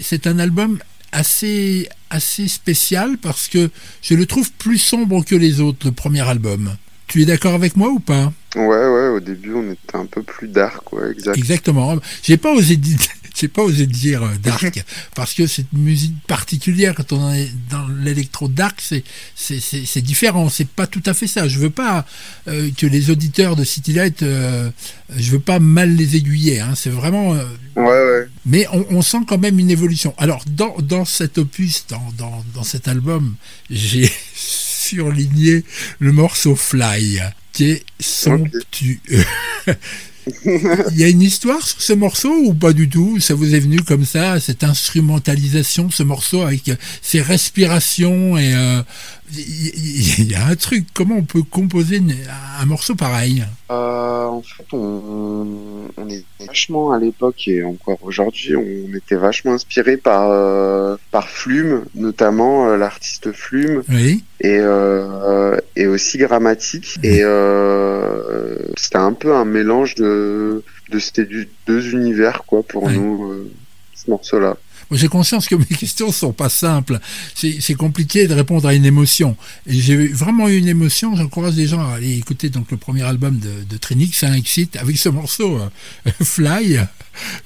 c'est 0.00 0.26
un 0.26 0.38
album 0.38 0.78
assez, 1.16 1.88
assez 2.10 2.46
spécial 2.46 3.16
parce 3.16 3.48
que 3.48 3.70
je 4.02 4.14
le 4.14 4.26
trouve 4.26 4.52
plus 4.52 4.78
sombre 4.78 5.24
que 5.24 5.34
les 5.34 5.60
autres, 5.60 5.86
le 5.86 5.92
premier 5.92 6.20
album. 6.20 6.76
Tu 7.06 7.22
es 7.22 7.24
d'accord 7.24 7.54
avec 7.54 7.76
moi 7.76 7.88
ou 7.88 8.00
pas? 8.00 8.32
Ouais, 8.54 8.64
ouais, 8.64 9.08
au 9.08 9.20
début, 9.20 9.54
on 9.54 9.70
était 9.70 9.96
un 9.96 10.06
peu 10.06 10.22
plus 10.22 10.48
dark, 10.48 10.92
ouais, 10.92 11.12
exact. 11.12 11.36
Exactement. 11.36 11.96
J'ai 12.22 12.36
pas 12.36 12.52
osé 12.52 12.76
dire, 12.76 12.98
j'ai 13.38 13.48
pas 13.48 13.62
osé 13.62 13.86
dire 13.86 14.22
euh, 14.22 14.30
dark 14.42 14.84
parce 15.14 15.34
que 15.34 15.46
c'est 15.46 15.66
une 15.72 15.82
musique 15.82 16.14
particulière 16.26 16.94
quand 16.94 17.12
on 17.12 17.32
est 17.32 17.50
dans 17.70 17.86
l'électro 17.88 18.48
dark, 18.48 18.80
c'est 18.80 19.04
c'est 19.36 20.00
différent. 20.02 20.48
C'est 20.48 20.68
pas 20.68 20.86
tout 20.86 21.02
à 21.06 21.14
fait 21.14 21.26
ça. 21.26 21.46
Je 21.48 21.58
veux 21.58 21.70
pas 21.70 22.06
euh, 22.48 22.70
que 22.76 22.86
les 22.86 23.10
auditeurs 23.10 23.56
de 23.56 23.64
City 23.64 23.92
Light, 23.92 24.22
euh, 24.22 24.70
je 25.16 25.30
veux 25.30 25.40
pas 25.40 25.58
mal 25.58 25.94
les 25.94 26.16
aiguiller. 26.16 26.60
Hein. 26.60 26.74
C'est 26.74 26.90
vraiment. 26.90 27.34
euh, 27.34 27.44
Ouais, 27.76 27.82
ouais. 27.84 28.26
mais 28.46 28.66
on, 28.72 28.86
on 28.88 29.02
sent 29.02 29.18
quand 29.28 29.36
même 29.36 29.58
une 29.58 29.70
évolution. 29.70 30.14
Alors, 30.16 30.42
dans, 30.48 30.74
dans 30.78 31.04
cet 31.04 31.36
opus, 31.36 31.84
dans, 31.88 32.02
dans, 32.16 32.42
dans 32.54 32.62
cet 32.64 32.88
album, 32.88 33.34
j'ai 33.68 34.10
surligné 34.34 35.62
le 35.98 36.12
morceau 36.12 36.56
Fly, 36.56 37.20
qui 37.52 37.64
est 37.72 37.84
somptueux. 38.00 38.98
Il 40.44 40.96
y 40.96 41.04
a 41.04 41.08
une 41.08 41.22
histoire 41.22 41.64
sur 41.64 41.80
ce 41.80 41.92
morceau 41.92 42.32
ou 42.32 42.54
pas 42.54 42.72
du 42.72 42.88
tout? 42.88 43.20
Ça 43.20 43.34
vous 43.34 43.54
est 43.54 43.60
venu 43.60 43.80
comme 43.82 44.04
ça, 44.04 44.40
cette 44.40 44.64
instrumentalisation, 44.64 45.90
ce 45.90 46.02
morceau 46.02 46.42
avec 46.42 46.68
euh, 46.68 46.76
ses 47.00 47.22
respirations 47.22 48.36
et 48.36 48.54
euh, 48.54 48.82
il 49.32 49.38
y, 49.38 50.20
il 50.22 50.30
y 50.32 50.34
a 50.34 50.46
un 50.46 50.56
truc. 50.56 50.86
Comment 50.94 51.16
on 51.16 51.24
peut 51.24 51.42
composer 51.42 52.02
un 52.60 52.66
morceau 52.66 52.96
pareil? 52.96 53.44
Euh, 53.70 54.24
en 54.26 54.42
fait, 54.42 54.64
on, 54.72 55.88
on 55.96 56.08
est 56.08 56.24
vachement 56.46 56.92
à 56.92 56.98
l'époque 57.00 57.48
et 57.48 57.64
encore 57.64 57.98
aujourd'hui, 58.02 58.54
on 58.54 58.94
était 58.96 59.16
vachement 59.16 59.54
inspiré 59.54 59.96
par 59.96 60.30
euh, 60.30 60.96
par 61.10 61.28
Flume, 61.28 61.84
notamment 61.96 62.68
euh, 62.68 62.76
l'artiste 62.76 63.32
Flume 63.32 63.82
Oui. 63.88 64.22
et 64.40 64.58
euh, 64.60 65.56
et 65.74 65.88
aussi 65.88 66.18
Grammatique. 66.18 66.96
Et 67.02 67.20
euh, 67.22 68.56
c'était 68.76 68.98
un 68.98 69.12
peu 69.12 69.34
un 69.34 69.44
mélange 69.44 69.96
de 69.96 70.62
de 70.90 70.98
ces 71.00 71.24
du- 71.24 71.48
deux 71.66 71.92
univers 71.94 72.44
quoi 72.46 72.62
pour 72.62 72.88
nous 72.88 73.48
ce 73.94 74.08
morceau-là. 74.10 74.56
J'ai 74.92 75.08
conscience 75.08 75.48
que 75.48 75.54
mes 75.54 75.64
questions 75.78 76.12
sont 76.12 76.32
pas 76.32 76.48
simples. 76.48 77.00
C'est 77.34 77.74
compliqué 77.74 78.26
de 78.28 78.34
répondre 78.34 78.68
à 78.68 78.74
une 78.74 78.84
émotion. 78.84 79.36
Et 79.66 79.80
j'ai 79.80 80.08
vraiment 80.08 80.48
eu 80.48 80.56
une 80.58 80.68
émotion. 80.68 81.16
J'encourage 81.16 81.54
les 81.54 81.66
gens 81.66 81.80
à 81.80 81.96
aller 81.96 82.16
écouter 82.16 82.50
donc 82.50 82.70
le 82.70 82.76
premier 82.76 83.02
album 83.02 83.38
de, 83.38 83.64
de 83.68 83.76
Trinix, 83.76 84.22
un 84.22 84.34
Exit, 84.34 84.76
avec 84.76 84.96
ce 84.96 85.08
morceau 85.08 85.58
euh, 85.58 86.10
Fly. 86.22 86.80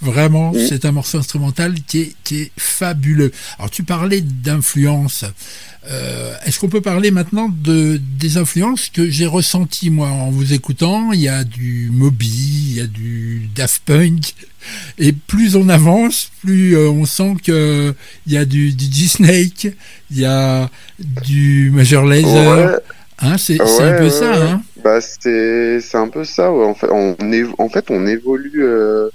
Vraiment, 0.00 0.52
c'est 0.52 0.84
un 0.84 0.92
morceau 0.92 1.18
instrumental 1.18 1.74
qui 1.86 2.00
est, 2.00 2.14
qui 2.24 2.40
est 2.40 2.50
fabuleux. 2.56 3.32
Alors, 3.58 3.70
tu 3.70 3.84
parlais 3.84 4.20
d'influence. 4.20 5.24
Euh, 5.88 6.34
Est-ce 6.44 6.58
qu'on 6.58 6.68
peut 6.68 6.80
parler 6.80 7.10
maintenant 7.10 7.48
de 7.48 8.00
des 8.18 8.36
influences 8.36 8.90
que 8.90 9.08
j'ai 9.08 9.26
ressenties 9.26 9.90
moi 9.90 10.08
en 10.08 10.30
vous 10.30 10.52
écoutant? 10.52 11.12
Il 11.12 11.20
y 11.20 11.28
a 11.28 11.44
du 11.44 11.88
Moby, 11.92 12.66
il 12.70 12.74
y 12.74 12.80
a 12.80 12.86
du 12.86 13.48
Daft 13.54 13.82
Punk, 13.84 14.34
et 14.98 15.12
plus 15.12 15.56
on 15.56 15.68
avance, 15.68 16.30
plus 16.42 16.76
euh, 16.76 16.88
on 16.90 17.04
sent 17.04 17.34
que 17.44 17.94
il 18.26 18.32
y 18.32 18.36
a 18.36 18.44
du, 18.44 18.72
du 18.72 18.84
G-Snake, 18.84 19.72
il 20.10 20.18
y 20.18 20.24
a 20.24 20.68
du 20.98 21.70
Major 21.74 22.04
Laser. 22.04 22.72
Ouais. 22.72 22.76
Hein, 23.22 23.36
c'est 23.38 23.60
Ouais, 23.60 23.82
un 23.82 23.98
peu 23.98 24.04
ouais, 24.04 24.10
ça. 24.10 24.34
Hein 24.34 24.62
Bah 24.82 25.00
c'est 25.00 25.80
un 25.94 26.08
peu 26.08 26.24
ça. 26.24 26.50
En 26.50 26.74
fait, 26.74 26.88
on 26.90 27.14
évo- 27.32 27.54
en 27.58 27.68
fait 27.68 27.90
on 27.90 28.06
évolue 28.06 28.64
euh, 28.64 29.08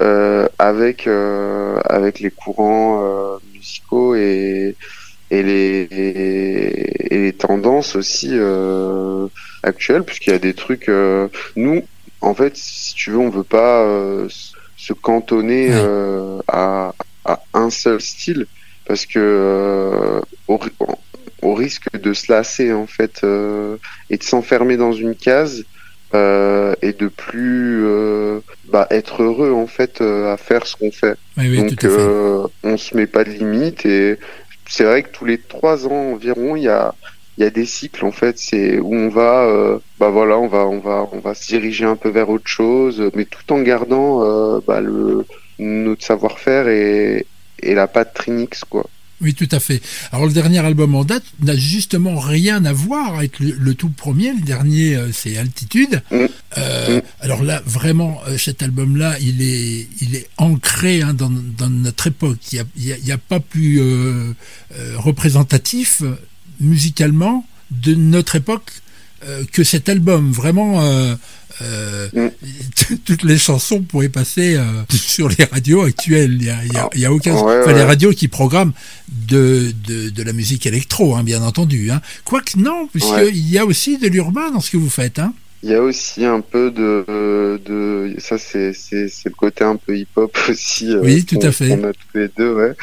euh, 0.00 0.46
avec 0.60 1.06
euh, 1.08 1.80
avec 1.88 2.20
les 2.20 2.30
courants 2.30 3.02
musicaux 3.52 4.14
et 4.14 4.76
et 5.30 5.42
les 5.42 5.88
et, 5.90 7.14
et 7.14 7.18
les 7.18 7.32
tendances 7.32 7.96
aussi 7.96 8.30
actuelles 9.62 10.04
puisqu'il 10.04 10.30
y 10.30 10.36
a 10.36 10.38
des 10.38 10.54
trucs 10.54 10.90
nous 11.56 11.82
en 12.20 12.34
fait 12.34 12.56
si 12.56 12.94
tu 12.94 13.10
veux 13.10 13.18
on 13.18 13.30
veut 13.30 13.42
pas 13.42 13.82
euh, 13.82 14.28
se 14.78 14.94
cantonner 14.94 15.68
Ouais. 15.68 15.74
euh, 15.76 16.38
à 16.48 16.94
à 17.26 17.40
un 17.52 17.68
seul 17.68 18.00
style 18.00 18.46
parce 18.86 19.04
que 19.04 19.18
euh, 19.18 20.20
au, 20.46 20.56
ri- 20.56 20.72
au 21.42 21.52
risque 21.52 21.92
de 22.00 22.14
se 22.14 22.32
lasser 22.32 22.72
en 22.72 22.86
fait 22.86 23.20
euh, 23.22 23.76
et 24.08 24.16
de 24.16 24.22
s'enfermer 24.22 24.78
dans 24.78 24.92
une 24.92 25.14
case 25.14 25.64
euh, 26.14 26.74
et 26.80 26.94
de 26.94 27.08
plus 27.08 27.84
euh, 27.84 28.40
bah, 28.72 28.86
être 28.90 29.22
heureux 29.22 29.52
en 29.52 29.66
fait 29.66 30.00
euh, 30.00 30.32
à 30.32 30.38
faire 30.38 30.66
ce 30.66 30.74
qu'on 30.76 30.90
fait. 30.90 31.16
Oui, 31.36 31.48
oui, 31.50 31.56
Donc 31.58 31.82
fait. 31.82 31.88
on 32.64 32.76
se 32.78 32.96
met 32.96 33.06
pas 33.06 33.24
de 33.24 33.30
limite 33.30 33.84
et 33.84 34.18
c'est 34.66 34.84
vrai 34.84 35.02
que 35.02 35.10
tous 35.10 35.26
les 35.26 35.36
trois 35.38 35.86
ans 35.86 36.12
environ 36.14 36.56
il 36.56 36.62
y 36.62 36.68
a 36.68 36.94
il 37.38 37.44
y 37.44 37.46
a 37.46 37.50
des 37.50 37.66
cycles 37.66 38.04
en 38.04 38.10
fait 38.12 38.38
c'est 38.38 38.78
où 38.80 38.94
on 38.94 39.08
va 39.08 39.44
euh, 39.44 39.78
bah 40.00 40.10
voilà 40.10 40.38
on 40.38 40.48
va 40.48 40.66
on 40.66 40.80
va 40.80 41.08
on 41.12 41.20
va 41.20 41.34
se 41.34 41.46
diriger 41.46 41.84
un 41.84 41.96
peu 41.96 42.08
vers 42.08 42.28
autre 42.28 42.48
chose 42.48 43.10
mais 43.14 43.24
tout 43.24 43.52
en 43.52 43.62
gardant 43.62 44.24
euh, 44.24 44.60
bah, 44.66 44.80
le 44.80 45.24
notre 45.60 46.04
savoir-faire 46.04 46.68
et 46.68 47.26
et 47.60 47.74
la 47.74 47.86
patte 47.86 48.14
Trinix 48.14 48.64
quoi. 48.64 48.86
Oui, 49.20 49.34
tout 49.34 49.48
à 49.50 49.58
fait. 49.58 49.80
Alors 50.12 50.26
le 50.26 50.32
dernier 50.32 50.60
album 50.60 50.94
en 50.94 51.04
date 51.04 51.24
n'a 51.42 51.56
justement 51.56 52.20
rien 52.20 52.64
à 52.64 52.72
voir 52.72 53.18
avec 53.18 53.40
le, 53.40 53.50
le 53.50 53.74
tout 53.74 53.88
premier. 53.88 54.32
Le 54.32 54.42
dernier, 54.42 54.94
euh, 54.94 55.10
c'est 55.12 55.36
Altitude. 55.36 56.02
Mm. 56.10 56.16
Euh, 56.56 56.88
Mm. 56.88 57.02
Alors 57.20 57.42
là, 57.42 57.62
vraiment, 57.66 58.20
euh, 58.28 58.38
cet 58.38 58.62
album-là, 58.62 59.16
il 59.20 59.42
est, 59.42 59.88
il 60.00 60.14
est 60.16 60.28
ancré 60.38 61.02
hein, 61.02 61.12
dans, 61.12 61.30
dans 61.30 61.68
notre 61.68 62.06
époque. 62.06 62.38
Il 62.52 62.64
n'y 63.04 63.12
a, 63.12 63.18
pas 63.18 63.40
plus 63.40 63.80
représentatif 64.96 66.02
musicalement 66.60 67.46
de 67.70 67.94
notre 67.94 68.36
époque 68.36 68.70
euh, 69.26 69.44
que 69.52 69.64
cet 69.64 69.88
album. 69.88 70.30
Vraiment, 70.32 70.82
euh, 70.82 71.14
euh, 71.62 72.08
Mm. 72.12 72.28
toutes 73.04 73.24
les 73.24 73.36
chansons 73.36 73.82
pourraient 73.82 74.08
passer 74.08 74.56
sur 74.90 75.28
les 75.28 75.44
radios 75.44 75.82
actuelles. 75.82 76.36
Il 76.40 76.44
n'y 76.44 76.50
a, 76.50 76.64
il 76.64 76.72
y 76.72 76.76
a- 76.76 76.88
y 76.94 77.04
a 77.04 77.12
aucun... 77.12 77.32
Ouais, 77.34 77.60
enfin, 77.62 77.72
les 77.72 77.78
ouais. 77.80 77.84
radios 77.84 78.12
qui 78.12 78.28
programment 78.28 78.72
de, 79.08 79.72
de, 79.86 80.10
de 80.10 80.22
la 80.22 80.32
musique 80.32 80.66
électro, 80.66 81.16
hein, 81.16 81.24
bien 81.24 81.42
entendu. 81.42 81.90
Hein. 81.90 82.00
Quoique 82.24 82.56
non, 82.58 82.82
Ouais. 82.82 82.88
puisqu'il 82.92 83.50
y 83.50 83.58
a 83.58 83.66
aussi 83.66 83.98
de 83.98 84.06
l'urbain 84.08 84.50
dans 84.52 84.60
ce 84.60 84.70
que 84.70 84.76
vous 84.76 84.88
faites. 84.90 85.18
Hein. 85.18 85.34
Il 85.64 85.70
y 85.70 85.74
a 85.74 85.82
aussi 85.82 86.24
un 86.24 86.40
peu 86.40 86.70
de, 86.70 87.60
de 87.66 88.14
ça 88.20 88.38
c'est 88.38 88.72
le 89.24 89.30
côté 89.34 89.64
un 89.64 89.74
peu 89.74 89.98
hip 89.98 90.06
hop 90.14 90.38
aussi. 90.48 90.94
Oui, 91.02 91.24
tout 91.24 91.40
à 91.42 91.50
fait. 91.50 91.70
qu'on 91.70 91.88
a 91.88 91.92
tous 91.92 92.18
les 92.18 92.28
deux, 92.38 92.54
ouais. 92.54 92.74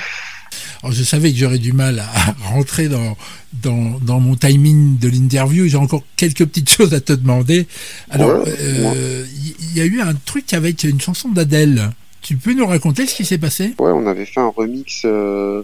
Alors, 0.84 0.94
je 0.94 1.04
savais 1.04 1.32
que 1.32 1.38
j'aurais 1.38 1.58
du 1.60 1.74
mal 1.74 2.00
à 2.00 2.36
rentrer 2.50 2.88
dans, 2.90 3.18
dans, 3.54 4.00
dans 4.02 4.20
mon 4.20 4.36
timing 4.36 4.98
de 5.00 5.08
l'interview. 5.10 5.68
J'ai 5.68 5.78
encore 5.78 6.04
quelques 6.16 6.46
petites 6.46 6.70
choses 6.78 6.94
à 6.94 7.00
te 7.02 7.14
demander. 7.14 7.68
Alors, 8.10 8.44
Ouais, 8.44 8.54
euh, 8.60 9.26
il 9.72 9.78
y, 9.78 9.82
a 9.82 9.86
eu 9.86 10.02
un 10.02 10.14
truc 10.26 10.54
avec 10.54 10.84
une 10.84 11.02
chanson 11.02 11.30
d'Adèle. 11.30 11.90
Tu 12.22 12.38
peux 12.38 12.54
nous 12.54 12.66
raconter 12.66 13.06
ce 13.06 13.14
qui 13.16 13.24
s'est 13.26 13.38
passé? 13.38 13.76
Ouais, 13.78 13.92
on 13.94 14.08
avait 14.08 14.26
fait 14.26 14.40
un 14.40 14.48
remix 14.56 15.02
euh, 15.06 15.62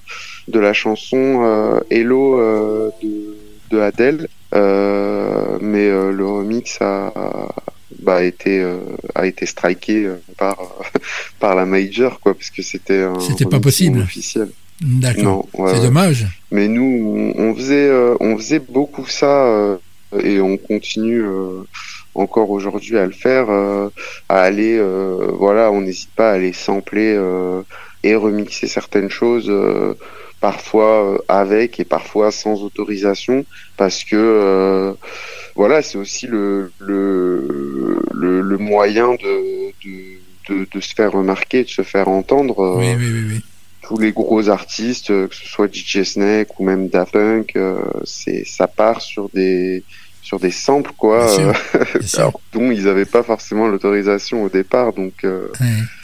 de 0.47 0.59
la 0.59 0.73
chanson 0.73 1.41
euh, 1.43 1.79
Hello 1.89 2.39
euh, 2.39 2.89
de, 3.01 3.35
de 3.71 3.79
Adele, 3.79 4.27
euh, 4.53 5.57
mais 5.61 5.89
le 5.89 6.25
remix 6.25 6.77
a 6.81 7.11
bah, 8.01 8.23
été 8.23 8.63
a 9.15 9.25
été 9.25 9.45
striké 9.45 10.07
par 10.37 10.57
par 11.39 11.55
la 11.55 11.65
major 11.65 12.19
quoi, 12.19 12.33
parce 12.35 12.49
que 12.49 12.61
c'était 12.61 13.01
un 13.03 13.19
C'était 13.19 13.45
pas 13.45 13.59
possible. 13.59 13.99
officiel. 14.01 14.49
D'accord. 14.81 15.47
Ouais, 15.53 15.73
C'est 15.73 15.81
dommage. 15.81 16.27
Mais 16.51 16.67
nous, 16.67 17.33
on 17.37 17.51
on 17.51 17.55
faisait, 17.55 17.87
euh, 17.87 18.15
on 18.19 18.37
faisait 18.37 18.59
beaucoup 18.59 19.05
ça 19.05 19.45
euh, 19.45 19.77
et 20.21 20.41
on 20.41 20.57
continue 20.57 21.21
euh, 21.23 21.63
encore 22.15 22.49
aujourd'hui 22.49 22.97
à 22.97 23.05
le 23.05 23.11
faire, 23.11 23.49
à 23.49 24.41
aller, 24.41 24.77
voilà, 25.37 25.71
on 25.71 25.79
n'hésite 25.79 26.09
pas 26.09 26.31
à 26.31 26.33
aller 26.33 26.51
sampler 26.51 27.17
et 28.03 28.15
remixer 28.15 28.67
certaines 28.67 29.09
choses, 29.09 29.49
parfois 30.41 31.21
avec 31.29 31.79
et 31.79 31.85
parfois 31.85 32.31
sans 32.31 32.63
autorisation, 32.63 33.45
parce 33.77 34.03
que 34.03 34.93
voilà, 35.55 35.81
c'est 35.81 35.97
aussi 35.97 36.27
le 36.27 36.73
le, 36.79 38.01
le 38.13 38.41
le 38.41 38.57
moyen 38.57 39.13
de, 39.13 39.71
de 39.85 40.19
de 40.49 40.67
de 40.69 40.79
se 40.81 40.93
faire 40.93 41.13
remarquer, 41.13 41.63
de 41.63 41.69
se 41.69 41.83
faire 41.83 42.09
entendre. 42.09 42.75
Oui, 42.77 42.93
oui, 42.97 43.09
oui. 43.09 43.23
oui. 43.29 43.41
Tous 43.81 43.97
les 43.97 44.11
gros 44.11 44.49
artistes, 44.49 45.11
euh, 45.11 45.27
que 45.27 45.35
ce 45.35 45.45
soit 45.45 45.73
DJ 45.73 46.03
Snake 46.03 46.59
ou 46.59 46.65
même 46.65 46.87
Daft 46.89 47.13
Punk, 47.13 47.55
euh, 47.55 47.81
c'est 48.03 48.45
ça 48.45 48.67
part 48.67 49.01
sur 49.01 49.29
des 49.29 49.83
sur 50.21 50.39
des 50.39 50.51
samples 50.51 50.91
quoi, 50.97 51.25
Bien 51.25 51.35
sûr, 51.35 51.61
euh, 51.75 51.83
alors, 52.17 52.39
dont 52.53 52.71
ils 52.71 52.83
n'avaient 52.83 53.05
pas 53.05 53.23
forcément 53.23 53.67
l'autorisation 53.67 54.43
au 54.43 54.49
départ, 54.49 54.93
donc 54.93 55.13
Ouais. 55.23 55.49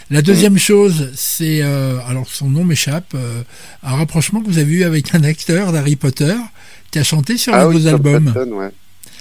La 0.09 0.21
deuxième 0.21 0.57
chose, 0.57 1.11
c'est, 1.15 1.61
euh, 1.61 1.97
alors 2.07 2.29
son 2.29 2.49
nom 2.49 2.63
m'échappe, 2.63 3.13
euh, 3.13 3.41
un 3.83 3.95
rapprochement 3.95 4.39
que 4.41 4.47
vous 4.47 4.57
avez 4.57 4.71
eu 4.71 4.83
avec 4.85 5.13
un 5.13 5.23
acteur 5.23 5.73
d'Harry 5.73 5.97
Potter 5.97 6.33
qui 6.91 6.99
a 6.99 7.03
chanté 7.03 7.35
sur 7.35 7.53
un 7.53 7.67
de 7.67 7.73
vos 7.73 7.87
albums. 7.87 8.33
Ouais. 8.53 8.69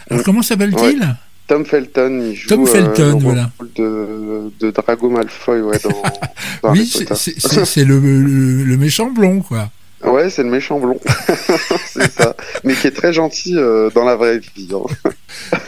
Alors 0.09 0.23
comment 0.23 0.43
s'appelle-t-il? 0.43 1.17
Tom 1.47 1.65
Felton, 1.65 2.21
il 2.31 2.35
joue 2.35 2.49
Tom 2.49 2.63
euh, 2.63 2.67
Felton, 2.67 3.19
le 3.19 3.23
voilà. 3.23 3.51
rôle 3.59 3.71
de, 3.77 4.51
de 4.59 4.71
Drago 4.73 5.09
Malfoy, 5.11 5.61
ouais, 5.61 5.79
dans, 5.83 5.91
dans 6.63 6.73
Oui, 6.73 6.87
c'est- 6.87 7.85
le, 7.85 7.99
le- 8.01 8.65
le 8.65 8.77
méchant 8.77 9.11
blond, 9.11 9.41
quoi. 9.43 9.71
Ouais, 10.05 10.29
c'est 10.29 10.43
le 10.43 10.51
méchant 10.51 10.79
blond, 10.79 10.99
c'est 11.87 12.11
ça, 12.13 12.37
mais 12.65 12.75
qui 12.75 12.87
est 12.89 12.91
très 12.97 13.13
gentil 13.13 13.55
euh, 13.57 13.91
dans 13.95 14.05
la 14.05 14.15
vraie 14.17 14.39
vie. 14.39 14.69
hein. 14.75 15.11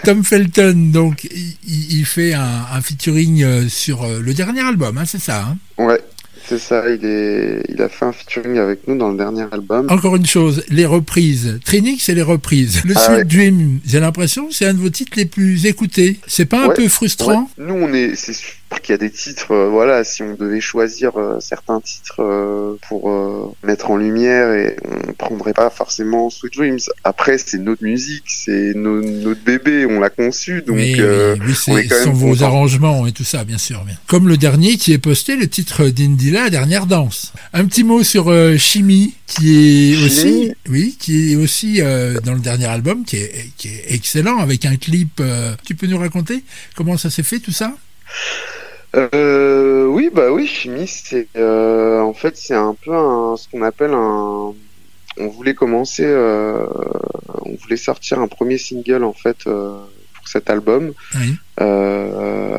Tom 0.05 0.23
Felton, 0.25 0.91
donc, 0.93 1.25
il, 1.25 1.57
il 1.99 2.05
fait 2.05 2.35
un, 2.35 2.67
un 2.73 2.81
featuring 2.81 3.43
euh, 3.43 3.69
sur 3.69 4.07
le 4.07 4.35
dernier 4.35 4.61
album, 4.63 4.99
hein, 4.99 5.05
c'est 5.07 5.21
ça. 5.21 5.45
hein 5.45 5.57
Ouais, 5.83 6.01
c'est 6.49 6.59
ça. 6.59 6.85
Il 6.89 7.05
est, 7.05 7.63
il 7.69 7.81
a 7.83 7.89
fait 7.89 8.05
un 8.05 8.13
featuring 8.13 8.59
avec 8.59 8.87
nous 8.89 8.97
dans 8.97 9.11
le 9.11 9.17
dernier 9.17 9.45
album. 9.53 9.87
Encore 9.91 10.17
une 10.17 10.27
chose, 10.27 10.63
les 10.69 10.87
reprises. 10.87 11.59
Trinix, 11.65 12.03
c'est 12.05 12.15
les 12.15 12.23
reprises. 12.23 12.83
Le 12.85 12.95
Ah 12.97 13.01
Sweet 13.01 13.17
ouais. 13.19 13.25
Dream, 13.25 13.81
j'ai 13.87 14.01
l'impression 14.01 14.47
que 14.49 14.55
c'est 14.55 14.67
un 14.67 14.75
de 14.75 14.79
vos 14.81 14.91
titres 14.91 15.13
les 15.17 15.27
plus 15.27 15.67
écoutés. 15.67 16.19
C'est 16.27 16.47
pas 16.47 16.65
un 16.65 16.69
Ouais, 16.69 16.75
peu 16.75 16.89
frustrant 16.89 17.49
Ouais. 17.59 17.65
Nous, 17.67 17.75
on 17.75 17.93
est, 17.93 18.15
c'est 18.15 18.35
qu'il 18.83 18.93
y 18.93 18.95
a 18.95 18.99
des 18.99 19.11
titres. 19.11 19.53
euh, 19.53 19.69
voilà, 19.69 20.05
si 20.05 20.23
on 20.23 20.35
devait 20.35 20.61
choisir 20.61 21.17
euh, 21.17 21.41
certains 21.41 21.81
titres 21.81 22.21
euh, 22.23 22.77
pour 22.89 23.57
mettre 23.63 23.91
en 23.91 23.97
lumière, 23.97 24.53
et 24.53 24.77
on 25.09 25.13
prendrait 25.15 25.53
pas 25.55 25.71
forcément 25.71 26.29
Sweet 26.31 26.55
Dreams. 26.55 26.79
Après, 27.05 27.39
c'est 27.39 27.59
notre 27.59 27.83
musique, 27.83 28.25
c'est 28.27 28.73
no- 28.75 29.01
notre 29.03 29.43
bébé, 29.43 29.87
on 29.87 30.01
l'a 30.01 30.11
conçu, 30.11 30.63
donc. 30.63 30.77
oui, 30.77 30.95
oui, 30.99 31.41
oui, 31.47 31.55
c'est- 31.55 31.73
on 31.73 31.79
est 31.79 31.87
quand 31.89 31.95
ce 31.97 32.03
sont 32.05 32.09
même 32.11 32.19
vos 32.19 32.31
content. 32.33 32.45
arrangements 32.45 33.07
et 33.07 33.13
tout 33.13 33.25
ça, 33.25 33.45
bien 33.45 33.59
sûr. 33.59 33.85
Bien. 33.85 33.97
Comme 34.07 34.29
le 34.29 34.37
dernier 34.37 34.77
qui 34.77 34.93
est 34.93 34.99
posté, 34.99 35.37
le 35.37 35.49
titre 35.49 35.87
d'Indila, 35.89 36.45
la 36.45 36.51
dernière 36.51 36.87
danse. 36.87 37.33
Un 37.53 37.65
petit 37.67 37.85
mot 37.85 38.03
sur 38.03 38.33
Chimie, 38.59 39.15
qui 39.27 39.93
est 39.93 39.95
Chimie. 39.95 40.05
aussi, 40.07 40.53
oui, 40.69 40.97
qui 40.99 41.33
est 41.33 41.37
aussi 41.37 41.81
dans 42.25 42.35
le 42.35 42.41
dernier 42.41 42.67
album, 42.67 43.05
qui 43.05 43.17
est, 43.17 43.51
qui 43.57 43.69
est 43.69 43.85
excellent, 43.95 44.39
avec 44.39 44.65
un 44.67 44.77
clip. 44.77 45.23
tu 45.65 45.75
peux 45.75 45.87
nous 45.87 45.99
raconter 45.99 46.43
comment 46.77 46.97
ça 46.97 47.11
s'est 47.11 47.23
fait 47.23 47.39
tout 47.39 47.53
ça? 47.53 47.75
Euh, 48.97 49.87
oui, 49.87 50.11
bah 50.13 50.31
oui, 50.33 50.47
chimie, 50.47 50.89
c'est 50.89 51.29
euh, 51.37 52.01
en 52.01 52.15
fait 52.15 52.37
c'est 52.37 52.55
un 52.55 52.75
peu 52.75 52.95
un, 52.95 53.37
ce 53.37 53.49
qu'on 53.49 53.63
appelle 53.63 53.93
un. 53.93 54.55
On 55.21 55.27
voulait 55.29 55.55
commencer, 55.55 56.05
euh, 56.05 56.65
on 57.45 57.55
voulait 57.57 57.77
sortir 57.77 58.21
un 58.21 58.29
premier 58.29 58.57
single 58.57 59.03
en 59.03 59.13
fait 59.13 59.47
euh, 59.47 59.77
pour 60.15 60.29
cet 60.29 60.49
album, 60.49 60.93
Oui. 61.15 61.37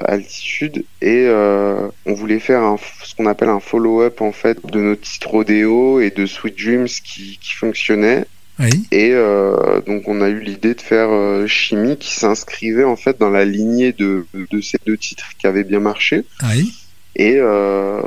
Altitude, 0.05 0.85
et 1.01 1.27
on 1.29 2.13
voulait 2.13 2.39
faire 2.39 2.63
un, 2.63 2.77
ce 3.03 3.15
qu'on 3.15 3.27
appelle 3.27 3.49
un 3.49 3.59
follow-up 3.59 4.21
en 4.21 4.31
fait 4.31 4.57
de 4.65 4.79
notre 4.79 5.01
titre 5.01 5.29
Rodeo 5.29 5.99
et 5.99 6.09
de 6.09 6.25
Sweet 6.25 6.57
Dreams 6.57 6.87
qui, 6.87 7.37
qui 7.41 7.53
fonctionnait. 7.53 8.25
Oui. 8.59 8.85
Et 8.91 9.11
euh, 9.13 9.79
donc 9.81 10.03
on 10.07 10.21
a 10.21 10.29
eu 10.29 10.39
l'idée 10.39 10.73
de 10.73 10.81
faire 10.81 11.09
euh, 11.11 11.47
Chimie 11.47 11.97
qui 11.97 12.13
s'inscrivait 12.13 12.83
en 12.83 12.95
fait 12.95 13.17
dans 13.19 13.29
la 13.29 13.45
lignée 13.45 13.93
de, 13.93 14.25
de 14.33 14.61
ces 14.61 14.77
deux 14.85 14.97
titres 14.97 15.29
qui 15.37 15.47
avaient 15.47 15.63
bien 15.63 15.79
marché. 15.79 16.25
Oui. 16.43 16.73
Et, 17.15 17.35
euh, 17.37 18.01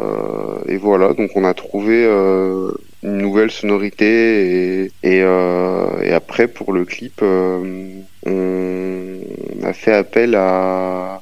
et 0.69 0.77
voilà, 0.77 1.13
donc 1.15 1.31
on 1.35 1.45
a 1.45 1.55
trouvé 1.55 2.05
une 3.03 3.19
nouvelle 3.19 3.51
sonorité 3.51 4.85
et, 4.85 4.93
et, 5.03 5.19
et 5.19 6.13
après 6.13 6.47
pour 6.49 6.73
le 6.73 6.85
clip, 6.85 7.21
on 8.27 9.21
a 9.65 9.73
fait 9.73 9.93
appel 9.93 10.35
à, 10.35 11.21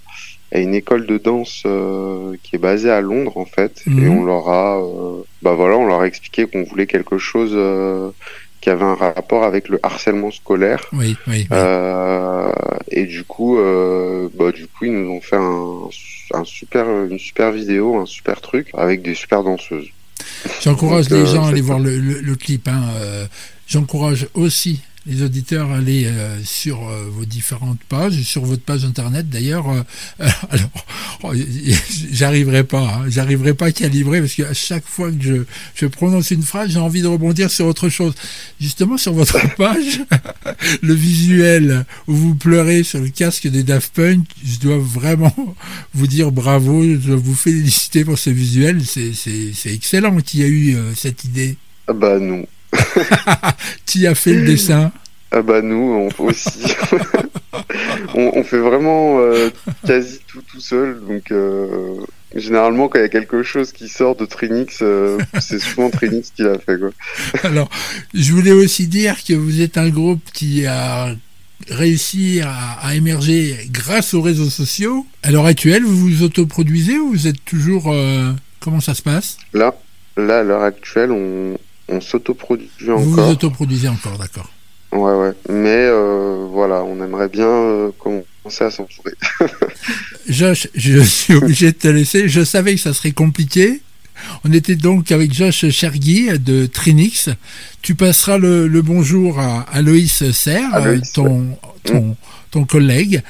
à 0.52 0.58
une 0.58 0.74
école 0.74 1.06
de 1.06 1.18
danse 1.18 1.62
euh, 1.66 2.34
qui 2.42 2.56
est 2.56 2.60
basée 2.60 2.90
à 2.90 3.00
Londres 3.00 3.36
en 3.38 3.44
fait, 3.46 3.82
Mhm. 3.86 4.04
et 4.04 4.08
on 4.08 4.24
leur 4.24 4.48
a, 4.48 4.78
euh, 4.80 5.22
bah 5.42 5.54
voilà, 5.54 5.76
on 5.76 5.86
leur 5.86 6.00
a 6.00 6.06
expliqué 6.06 6.46
qu'on 6.46 6.64
voulait 6.64 6.86
quelque 6.86 7.18
chose 7.18 7.52
euh, 7.54 8.10
qui 8.61 8.70
avait 8.70 8.85
un 8.85 8.94
rapport 8.94 9.44
avec 9.44 9.68
le 9.68 9.79
harcèlement 9.83 10.31
scolaire. 10.31 10.85
Oui, 10.92 11.16
oui. 11.27 11.33
oui. 11.33 11.46
Euh, 11.53 12.53
et 12.90 13.07
du 13.07 13.25
coup, 13.25 13.59
euh, 13.59 14.29
bah, 14.38 14.53
du 14.53 14.66
coup, 14.66 14.85
ils 14.85 14.92
nous 14.92 15.11
ont 15.12 15.20
fait 15.20 15.37
un, 15.37 16.38
un 16.40 16.44
super, 16.44 16.87
une 17.11 17.18
super 17.18 17.53
vidéo, 17.53 17.99
un 17.99 18.07
super 18.07 18.40
truc 18.40 18.68
avec 18.75 19.03
des 19.03 19.14
super 19.14 19.42
danseuses. 19.42 19.88
J'encourage 20.62 21.09
les 21.11 21.16
euh, 21.16 21.27
gens 21.27 21.44
à 21.44 21.49
aller 21.49 21.61
voir 21.62 21.79
le, 21.79 21.99
le- 21.99 22.20
le 22.20 22.35
clip. 22.37 22.68
hein, 22.68 22.83
J'encourage 23.66 24.27
aussi 24.35 24.81
les 25.06 25.22
auditeurs 25.22 25.70
aller 25.70 26.04
euh, 26.06 26.38
sur 26.44 26.88
euh, 26.88 27.08
vos 27.10 27.24
différentes 27.24 27.80
pages, 27.88 28.20
sur 28.22 28.44
votre 28.44 28.62
page 28.62 28.84
internet 28.84 29.28
d'ailleurs. 29.28 29.68
euh, 29.70 29.82
alors, 30.50 30.70
oh, 31.22 31.32
j'arriverai 32.12 32.64
pas, 32.64 32.80
hein, 32.82 33.04
j'arriverai 33.08 33.54
pas 33.54 33.66
à 33.66 33.72
calibrer 33.72 34.20
parce 34.20 34.34
qu'à 34.34 34.52
chaque 34.54 34.86
fois 34.86 35.10
que 35.10 35.22
je, 35.22 35.34
je 35.74 35.86
prononce 35.86 36.30
une 36.30 36.42
phrase, 36.42 36.70
j'ai 36.70 36.78
envie 36.78 37.02
de 37.02 37.06
rebondir 37.06 37.50
sur 37.50 37.66
autre 37.66 37.88
chose. 37.88 38.14
Justement, 38.60 38.96
sur 38.98 39.12
votre 39.14 39.38
page, 39.56 40.00
le 40.82 40.94
visuel 40.94 41.84
où 42.06 42.14
vous 42.14 42.34
pleurez 42.34 42.82
sur 42.82 43.00
le 43.00 43.08
casque 43.08 43.48
des 43.48 43.62
Daft 43.62 43.92
Punk, 43.94 44.26
je 44.44 44.58
dois 44.58 44.78
vraiment 44.78 45.34
vous 45.94 46.06
dire 46.06 46.30
bravo, 46.30 46.82
je 46.84 46.96
dois 46.96 47.16
vous 47.16 47.34
féliciter 47.34 48.04
pour 48.04 48.18
ce 48.18 48.30
visuel. 48.30 48.82
C'est- 48.84 49.10
excellent 49.66 50.16
qui 50.20 50.42
a 50.42 50.46
eu 50.46 50.74
euh, 50.74 50.92
cette 50.94 51.24
idée. 51.24 51.56
Ah 51.88 51.92
bah 51.92 52.18
nous, 52.18 52.46
Qui 53.87 54.06
a 54.06 54.14
fait 54.14 54.35
le 54.35 54.46
dessin 54.46 54.92
ah 55.33 55.42
bah 55.42 55.62
nous 55.62 56.11
on, 56.18 56.24
aussi. 56.24 56.74
on, 58.14 58.33
on 58.35 58.42
fait 58.42 58.59
vraiment 58.59 59.20
euh, 59.20 59.50
quasi 59.87 60.20
tout 60.26 60.42
tout 60.42 60.61
seul. 60.61 61.00
Donc 61.06 61.30
euh, 61.30 61.98
généralement 62.35 62.88
quand 62.88 62.98
il 62.98 63.02
y 63.02 63.04
a 63.04 63.09
quelque 63.09 63.44
chose 63.44 63.70
qui 63.70 63.88
sort 63.88 64.16
de 64.16 64.24
Trinix, 64.24 64.80
euh, 64.83 65.18
c'est 65.40 65.61
souvent 65.61 65.88
Trinix 65.90 66.33
qui 66.35 66.42
l'a 66.42 66.59
fait 66.59 66.78
quoi. 66.78 66.90
Alors, 67.44 67.68
je 68.12 68.33
voulais 68.33 68.50
aussi 68.50 68.88
dire 68.88 69.22
que 69.22 69.35
vous 69.35 69.61
êtes 69.61 69.78
un 69.78 69.88
groupe 69.88 70.22
qui 70.33 70.66
a 70.66 71.14
réussi 71.68 72.40
à, 72.42 72.72
à 72.83 72.96
émerger 72.96 73.56
grâce 73.70 74.14
aux 74.14 74.22
réseaux 74.22 74.50
sociaux. 74.50 75.06
À 75.22 75.30
l'heure 75.30 75.46
actuelle, 75.46 75.85
vous 75.85 75.96
vous 75.96 76.22
autoproduisez 76.24 76.98
ou 76.98 77.11
vous 77.11 77.28
êtes 77.28 77.44
toujours... 77.44 77.94
comment 78.59 78.80
ça 78.80 78.94
se 78.94 79.02
passe? 79.02 79.37
Là, 79.52 79.76
là 80.16 80.40
à 80.40 80.42
l'heure 80.42 80.62
actuelle, 80.62 81.12
on, 81.12 81.59
on 81.90 82.00
s'autoproduit 82.00 82.70
Vous 82.81 82.96
vous 82.98 83.12
encore. 83.12 83.29
autoproduisez 83.31 83.88
encore, 83.88 84.18
d'accord. 84.18 84.50
Ouais 84.92 85.14
ouais. 85.14 85.33
Mais 85.48 85.87
euh, 85.88 86.46
voilà, 86.50 86.83
on 86.85 87.03
aimerait 87.03 87.29
bien 87.29 87.46
euh, 87.46 87.90
commencer 87.98 88.64
à 88.64 88.70
s'entourer. 88.70 89.12
Josh, 90.29 90.68
je 90.74 91.00
suis 91.00 91.35
obligé 91.35 91.72
de 91.72 91.76
te 91.76 91.88
laisser. 91.88 92.29
Je 92.29 92.42
savais 92.44 92.74
que 92.74 92.81
ça 92.81 92.92
serait 92.92 93.12
compliqué. 93.12 93.83
On 94.44 94.53
était 94.53 94.74
donc 94.76 95.12
avec 95.12 95.33
Josh 95.33 95.68
Chergui 95.70 96.29
de 96.38 96.66
Trinix. 96.66 97.31
Tu 97.83 97.94
passeras 97.94 98.37
le, 98.38 98.66
le 98.68 98.83
bonjour 98.83 99.38
à, 99.38 99.62
à 99.62 99.81
Loïs 99.81 100.31
Serre, 100.33 100.83
ton 102.50 102.64
collègue. 102.64 103.22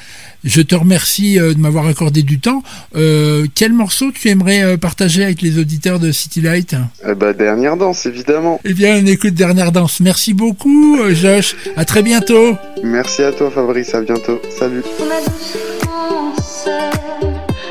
Je 0.43 0.63
te 0.63 0.75
remercie 0.75 1.39
euh, 1.39 1.53
de 1.53 1.59
m'avoir 1.59 1.87
accordé 1.87 2.23
du 2.23 2.41
temps. 2.41 2.63
Euh, 2.97 3.47
quel 3.55 3.73
morceau 3.73 4.11
tu 4.11 4.29
aimerais 4.29 4.63
euh, 4.63 4.77
partager 4.79 5.23
avec 5.23 5.43
les 5.43 5.59
auditeurs 5.59 5.99
de 5.99 6.13
City 6.13 6.41
Light? 6.41 6.75
Eh 7.07 7.15
bah 7.15 7.33
dernière 7.35 7.77
danse 7.77 8.07
évidemment. 8.07 8.59
Eh 8.65 8.73
bien, 8.73 9.01
on 9.03 9.07
écoute 9.07 9.35
Dernière 9.35 9.73
Danse. 9.73 10.01
Merci 10.01 10.33
beaucoup, 10.33 10.99
euh, 11.01 11.15
Josh. 11.15 11.57
À 11.77 11.85
très 11.85 12.03
bientôt. 12.03 12.57
Merci 12.83 13.23
à 13.23 13.33
toi 13.33 13.51
Fabrice, 13.51 13.95
à 13.95 14.01
bientôt. 14.01 14.41
Salut. 14.59 14.83
Ma 15.01 15.21
douce 15.21 15.57
France, 15.81 16.69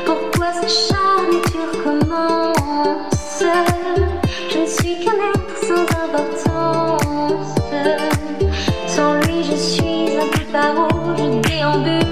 pourquoi 0.06 0.52
s'acharner 0.52 1.36
et 1.36 1.50
tu 1.50 1.58
recommences 1.78 3.42
Je 4.52 4.58
ne 4.58 4.66
suis 4.66 5.04
qu'un 5.04 5.18
être 5.34 5.58
sans 5.66 5.86
importance. 6.04 7.54
Sans 8.86 9.14
lui, 9.22 9.42
je 9.50 9.56
suis 9.56 10.16
un 10.16 10.28
peu 10.28 10.44
paro, 10.52 10.88
je 11.16 11.48
déambule 11.48 12.09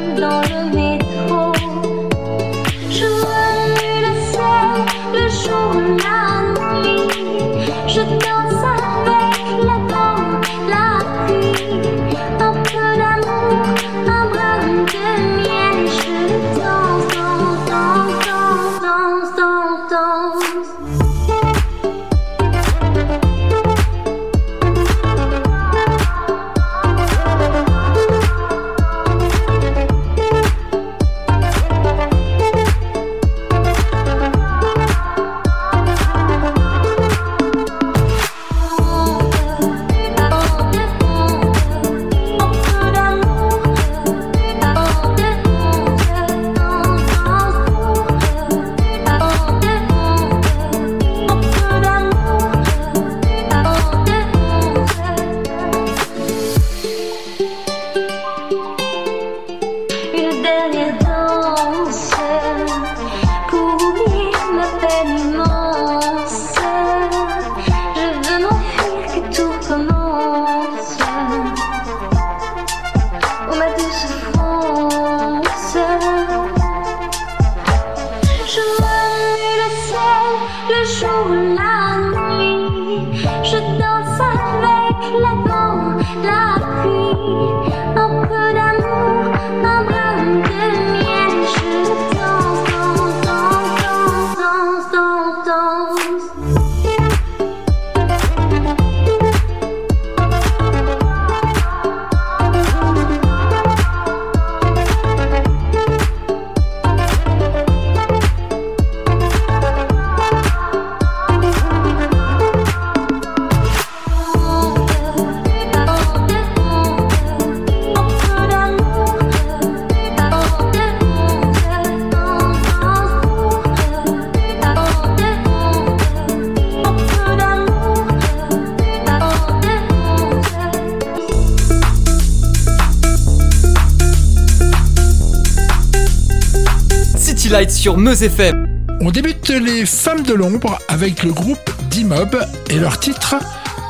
Sur 137.66 137.98
Meuse 137.98 138.22
FM. 138.22 138.84
On 139.00 139.10
débute 139.10 139.48
les 139.48 139.84
femmes 139.84 140.22
de 140.22 140.32
l'ombre 140.32 140.78
avec 140.88 141.24
le 141.24 141.32
groupe 141.32 141.58
D-Mob 141.90 142.38
et 142.70 142.78
leur 142.78 143.00
titre 143.00 143.34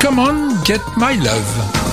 Come 0.00 0.18
on, 0.18 0.64
get 0.64 0.80
my 0.96 1.18
love. 1.18 1.87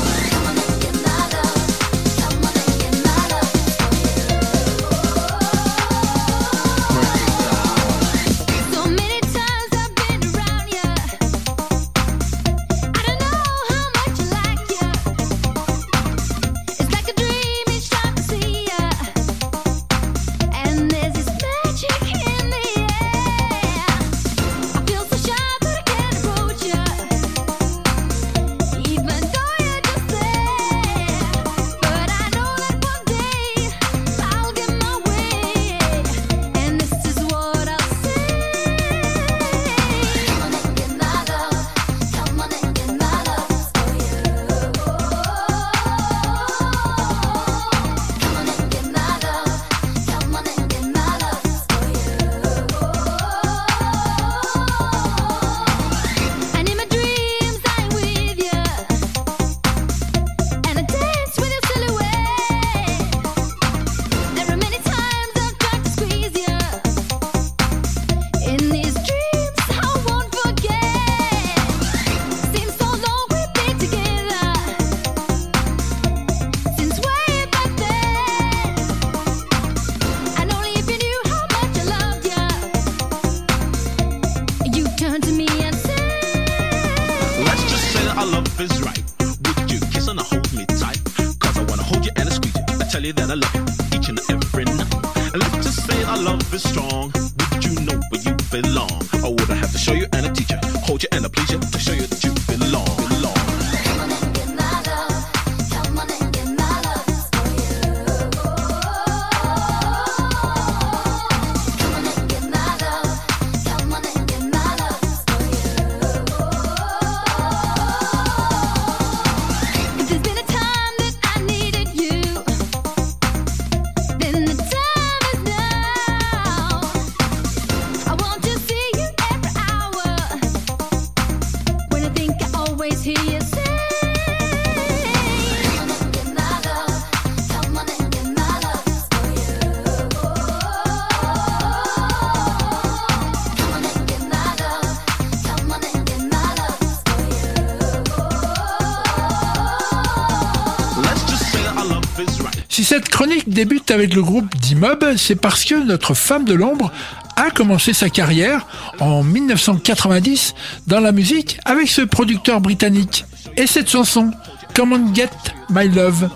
Débute 153.56 153.90
avec 153.90 154.14
le 154.14 154.22
groupe 154.22 154.54
d'Imob, 154.58 155.16
c'est 155.16 155.36
parce 155.36 155.64
que 155.64 155.76
notre 155.76 156.14
femme 156.14 156.44
de 156.44 156.54
l'ombre 156.54 156.92
a 157.38 157.50
commencé 157.52 157.94
sa 157.94 158.10
carrière 158.10 158.68
en 159.00 159.24
1990 159.24 160.54
dans 160.88 161.00
la 161.00 161.14
musique 161.14 161.58
avec 161.64 161.88
ce 161.88 162.02
producteur 162.02 162.60
britannique. 162.60 163.24
Et 163.56 163.66
cette 163.66 163.90
chanson, 163.90 164.32
Come 164.76 164.92
on 164.92 165.16
Get 165.16 165.30
My 165.70 165.88
Love. 165.88 166.30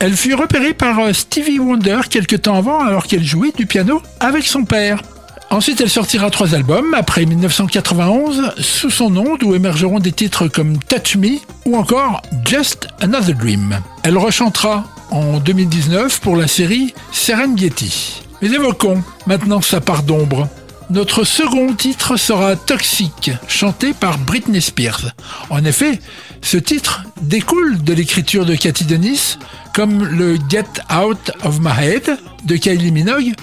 Elle 0.00 0.14
fut 0.14 0.34
repérée 0.34 0.74
par 0.74 0.98
euh, 0.98 1.14
Stevie 1.14 1.58
Wonder 1.58 2.00
quelques 2.10 2.42
temps 2.42 2.56
avant 2.56 2.80
alors 2.80 3.06
qu'elle 3.06 3.24
jouait 3.24 3.52
du 3.52 3.64
piano 3.64 4.02
avec 4.20 4.44
son 4.44 4.64
père. 4.64 5.00
Ensuite, 5.48 5.80
elle 5.80 5.88
sortira 5.88 6.28
trois 6.28 6.54
albums 6.54 6.92
après 6.92 7.24
1991 7.24 8.52
sous 8.58 8.90
son 8.90 9.08
nom 9.08 9.36
d'où 9.36 9.54
émergeront 9.54 9.98
des 9.98 10.12
titres 10.12 10.48
comme 10.48 10.78
Touch 10.78 11.16
Me 11.16 11.38
ou 11.64 11.76
encore 11.76 12.20
Just 12.44 12.88
Another 13.00 13.34
Dream. 13.34 13.80
Elle 14.02 14.18
rechantera 14.18 14.84
en 15.14 15.38
2019 15.38 16.20
pour 16.20 16.36
la 16.36 16.48
série 16.48 16.92
Serengeti. 17.12 18.22
Mais 18.42 18.50
évoquons 18.50 19.02
maintenant 19.26 19.60
sa 19.60 19.80
part 19.80 20.02
d'ombre. 20.02 20.48
Notre 20.90 21.24
second 21.24 21.72
titre 21.72 22.16
sera 22.16 22.56
Toxic, 22.56 23.30
chanté 23.48 23.94
par 23.94 24.18
Britney 24.18 24.60
Spears. 24.60 25.14
En 25.50 25.64
effet, 25.64 26.00
ce 26.42 26.56
titre 26.56 27.04
découle 27.22 27.82
de 27.82 27.94
l'écriture 27.94 28.44
de 28.44 28.54
Cathy 28.56 28.84
Dennis, 28.84 29.38
comme 29.72 30.04
le 30.04 30.36
Get 30.48 30.64
Out 30.92 31.30
of 31.44 31.60
My 31.60 31.72
Head 31.80 32.18
de 32.44 32.56
Kylie 32.56 32.92
Minogue 32.92 33.34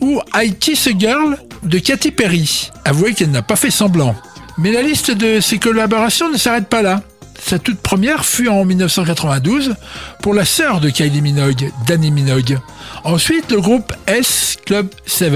ou 0.00 0.20
I 0.34 0.54
Kiss 0.54 0.86
a 0.86 0.98
Girl 0.98 1.36
de 1.62 1.78
Katy 1.78 2.10
Perry. 2.10 2.70
Avouez 2.84 3.12
qu'elle 3.12 3.30
n'a 3.30 3.42
pas 3.42 3.56
fait 3.56 3.70
semblant. 3.70 4.16
Mais 4.56 4.72
la 4.72 4.82
liste 4.82 5.10
de 5.10 5.40
ses 5.40 5.58
collaborations 5.58 6.30
ne 6.32 6.38
s'arrête 6.38 6.68
pas 6.68 6.82
là. 6.82 7.02
Sa 7.40 7.58
toute 7.58 7.80
première 7.80 8.24
fut 8.24 8.48
en 8.48 8.64
1992 8.64 9.74
pour 10.22 10.34
la 10.34 10.44
sœur 10.44 10.80
de 10.80 10.90
Kylie 10.90 11.22
Minogue, 11.22 11.70
Danny 11.86 12.10
Minogue. 12.10 12.58
Ensuite, 13.04 13.50
le 13.50 13.60
groupe 13.60 13.92
S 14.06 14.56
Club 14.66 14.88
7. 15.06 15.32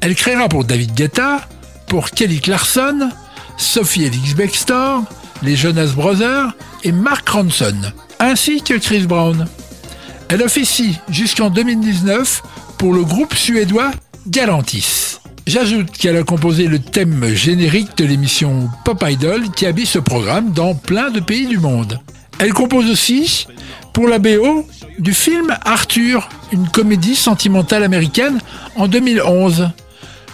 Elle 0.00 0.14
créera 0.14 0.48
pour 0.48 0.64
David 0.64 0.94
Guetta, 0.94 1.40
pour 1.86 2.10
Kelly 2.10 2.40
Clarkson, 2.40 3.10
Sophie 3.56 4.04
Elix 4.04 4.34
Bextor, 4.34 5.04
les 5.42 5.56
Jonas 5.56 5.92
Brothers 5.94 6.52
et 6.82 6.92
Mark 6.92 7.28
Ronson, 7.28 7.76
ainsi 8.18 8.62
que 8.62 8.74
Chris 8.74 9.06
Brown. 9.06 9.46
Elle 10.28 10.42
officie 10.42 10.98
jusqu'en 11.08 11.50
2019 11.50 12.42
pour 12.78 12.92
le 12.92 13.04
groupe 13.04 13.34
suédois 13.34 13.92
Galantis. 14.26 15.18
J'ajoute 15.46 15.92
qu'elle 15.92 16.16
a 16.16 16.24
composé 16.24 16.66
le 16.66 16.80
thème 16.80 17.24
générique 17.28 17.96
de 17.96 18.04
l'émission 18.04 18.68
Pop 18.84 19.04
Idol 19.06 19.48
qui 19.52 19.64
habille 19.64 19.86
ce 19.86 20.00
programme 20.00 20.50
dans 20.50 20.74
plein 20.74 21.10
de 21.10 21.20
pays 21.20 21.46
du 21.46 21.58
monde. 21.58 22.00
Elle 22.40 22.52
compose 22.52 22.90
aussi 22.90 23.46
pour 23.92 24.08
la 24.08 24.18
BO 24.18 24.66
du 24.98 25.14
film 25.14 25.56
Arthur, 25.64 26.28
une 26.50 26.68
comédie 26.68 27.14
sentimentale 27.14 27.84
américaine 27.84 28.40
en 28.74 28.88
2011. 28.88 29.70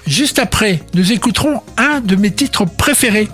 Juste 0.06 0.38
après, 0.38 0.82
nous 0.94 1.12
écouterons 1.12 1.60
un 1.76 2.00
de 2.00 2.16
mes 2.16 2.30
titres 2.30 2.64
préférés 2.64 3.28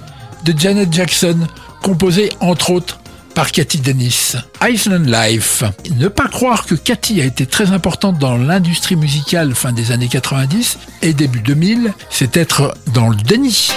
de 0.45 0.59
Janet 0.59 0.93
Jackson, 0.93 1.39
composé 1.81 2.31
entre 2.41 2.73
autres 2.73 2.98
par 3.39 3.53
Cathy 3.53 3.79
Dennis, 3.79 4.35
Iceland 4.61 5.05
Life. 5.07 5.63
Ne 5.95 6.09
pas 6.09 6.27
croire 6.27 6.67
que 6.67 6.75
Cathy 6.75 7.21
a 7.21 7.25
été 7.25 7.47
très 7.47 7.71
importante 7.71 8.19
dans 8.19 8.37
l'industrie 8.37 8.97
musicale 8.97 9.55
fin 9.55 9.71
des 9.71 9.93
années 9.93 10.09
90 10.09 10.77
et 11.03 11.13
début 11.13 11.39
2000, 11.39 11.95
c'est 12.11 12.37
être 12.37 12.75
dans 12.93 13.09
le 13.09 13.15
déni. 13.15 13.69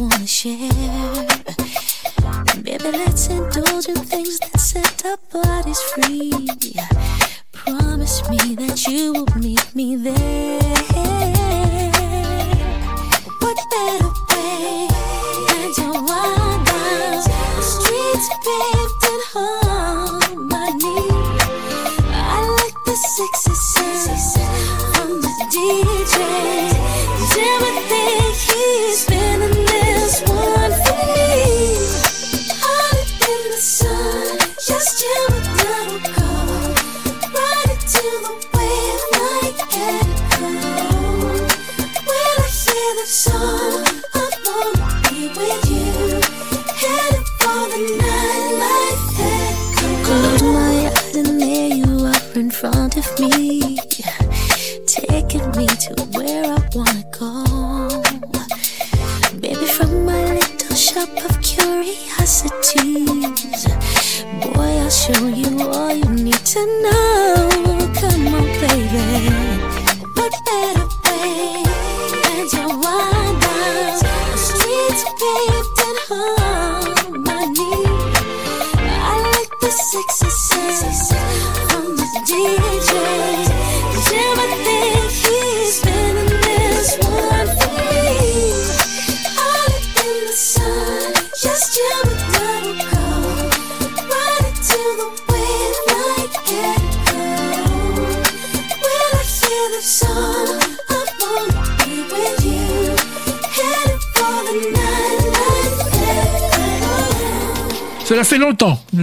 Wanna 0.00 0.26
share. 0.26 1.26
Baby, 2.62 2.90
let's 2.90 3.28
indulge 3.28 3.88
in 3.88 3.96
things 3.96 4.38
that 4.38 4.58
set 4.58 5.04
our 5.04 5.18
bodies 5.30 5.80
free. 5.92 6.32
Promise 7.52 8.28
me 8.30 8.54
that 8.56 8.86
you 8.88 9.12
will 9.12 9.38
meet 9.38 9.74
me 9.74 9.96
there. 9.96 11.29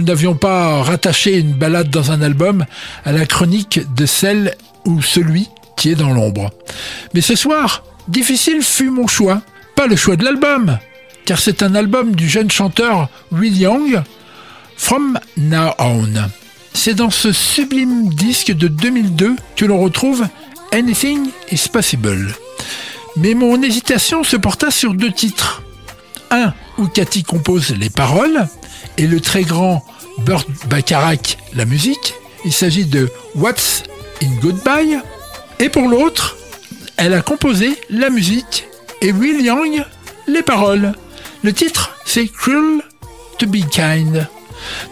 N'avions 0.08 0.34
pas 0.34 0.82
rattaché 0.82 1.36
une 1.36 1.52
balade 1.52 1.90
dans 1.90 2.12
un 2.12 2.22
album 2.22 2.64
à 3.04 3.12
la 3.12 3.26
chronique 3.26 3.80
de 3.94 4.06
celle 4.06 4.56
ou 4.86 5.02
celui 5.02 5.48
qui 5.76 5.90
est 5.90 5.96
dans 5.96 6.14
l'ombre. 6.14 6.50
Mais 7.12 7.20
ce 7.20 7.36
soir, 7.36 7.84
difficile 8.08 8.62
fut 8.62 8.90
mon 8.90 9.06
choix. 9.06 9.42
Pas 9.76 9.86
le 9.86 9.96
choix 9.96 10.16
de 10.16 10.24
l'album, 10.24 10.78
car 11.26 11.38
c'est 11.38 11.62
un 11.62 11.74
album 11.74 12.16
du 12.16 12.26
jeune 12.26 12.50
chanteur 12.50 13.10
Will 13.32 13.56
Young, 13.56 14.02
From 14.78 15.20
Now 15.36 15.72
On. 15.78 16.08
C'est 16.72 16.94
dans 16.94 17.10
ce 17.10 17.30
sublime 17.30 18.08
disque 18.08 18.52
de 18.52 18.66
2002 18.66 19.36
que 19.56 19.66
l'on 19.66 19.78
retrouve 19.78 20.26
Anything 20.72 21.28
is 21.52 21.68
Possible. 21.70 22.34
Mais 23.16 23.34
mon 23.34 23.62
hésitation 23.62 24.24
se 24.24 24.36
porta 24.36 24.70
sur 24.70 24.94
deux 24.94 25.12
titres. 25.12 25.62
Un 26.30 26.54
où 26.78 26.86
Cathy 26.86 27.24
compose 27.24 27.74
les 27.78 27.90
paroles 27.90 28.48
et 28.96 29.06
le 29.06 29.20
très 29.20 29.42
grand 29.42 29.84
Burt 30.24 30.46
Bacharach 30.68 31.38
la 31.54 31.64
musique. 31.64 32.14
Il 32.44 32.52
s'agit 32.52 32.86
de 32.86 33.10
What's 33.34 33.82
in 34.22 34.28
Goodbye. 34.40 34.98
Et 35.58 35.68
pour 35.68 35.88
l'autre, 35.88 36.36
elle 36.96 37.14
a 37.14 37.20
composé 37.20 37.78
la 37.90 38.10
musique 38.10 38.66
et 39.02 39.12
Will 39.12 39.44
Young 39.44 39.84
les 40.26 40.42
paroles. 40.42 40.92
Le 41.42 41.52
titre, 41.52 41.96
c'est 42.04 42.26
Cruel 42.26 42.82
to 43.38 43.46
be 43.46 43.64
Kind. 43.70 44.26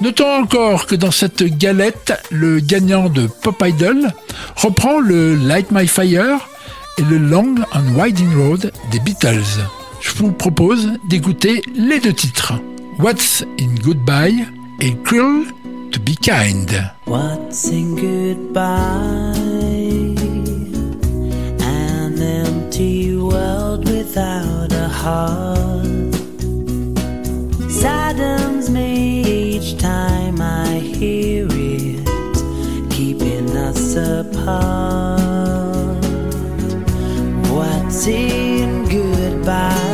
Notons 0.01 0.43
encore 0.43 0.87
que 0.87 0.95
dans 0.95 1.11
cette 1.11 1.43
galette, 1.43 2.13
le 2.31 2.61
gagnant 2.61 3.09
de 3.09 3.27
Pop 3.43 3.63
Idol 3.67 4.13
reprend 4.55 5.01
le 5.01 5.35
Light 5.35 5.71
My 5.71 5.89
Fire 5.89 6.49
et 6.99 7.03
le 7.03 7.19
Long 7.19 7.57
and 7.73 7.95
Winding 7.97 8.35
Road 8.37 8.73
des 8.91 9.01
Beatles. 9.01 9.43
Je 10.01 10.13
vous 10.13 10.33
propose 10.33 10.93
d'écouter 11.09 11.63
les 11.75 11.99
deux 12.01 12.13
titres. 12.13 12.55
What's 12.99 13.45
in 13.61 13.75
Goodbye 13.83 14.47
et 14.81 14.95
Cruel 15.05 15.47
to 15.91 16.01
be 16.01 16.17
Kind. 16.17 16.71
What's 17.05 17.69
in 17.69 17.95
goodbye? 17.97 19.35
An 21.61 22.21
empty 22.21 23.17
world 23.17 23.89
without 23.89 24.73
a 24.73 24.89
heart 24.89 26.15
saddens 27.71 28.69
me 28.71 29.23
each 29.23 29.79
time 29.79 30.41
I 30.41 30.79
hear 30.79 31.47
it, 31.51 32.91
keeping 32.91 33.57
us 33.57 33.97
apart. 33.97 35.17
What's 37.51 38.07
in 38.07 38.85
goodbye? 38.89 39.86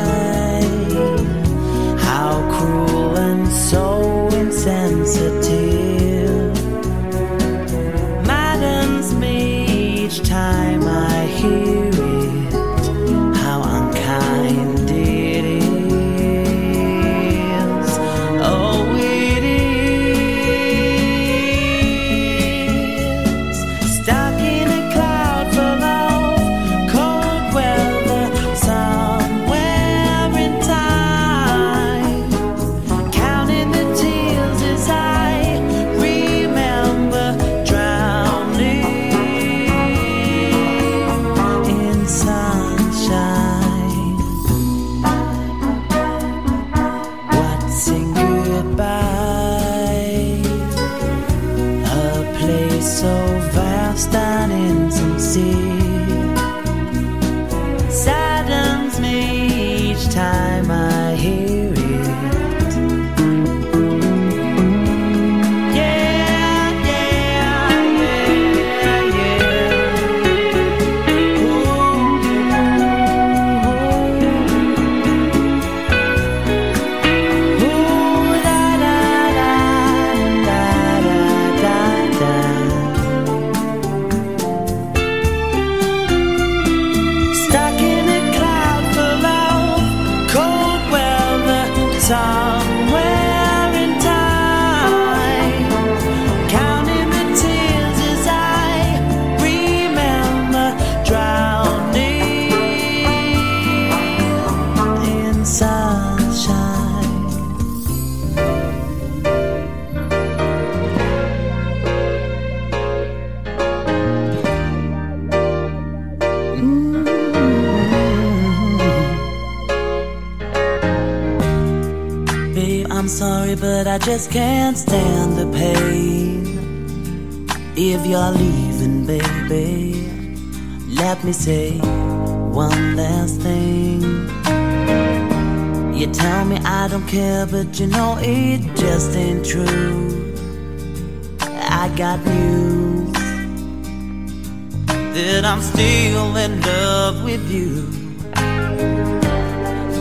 That 145.15 145.45
I'm 145.45 145.61
still 145.61 146.37
in 146.37 146.61
love 146.63 147.23
with 147.23 147.51
you. 147.51 147.87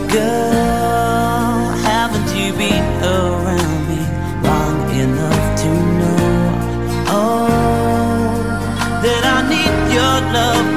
Girl, 0.08 1.70
haven't 1.84 2.28
you 2.34 2.52
been 2.54 2.86
around 3.02 3.82
me 3.90 4.02
long 4.48 4.90
enough 5.04 5.60
to 5.60 5.68
know? 5.98 6.16
Oh, 7.08 7.46
that 9.02 9.24
I 9.36 9.38
need 9.52 9.74
your 9.92 10.16
love 10.32 10.71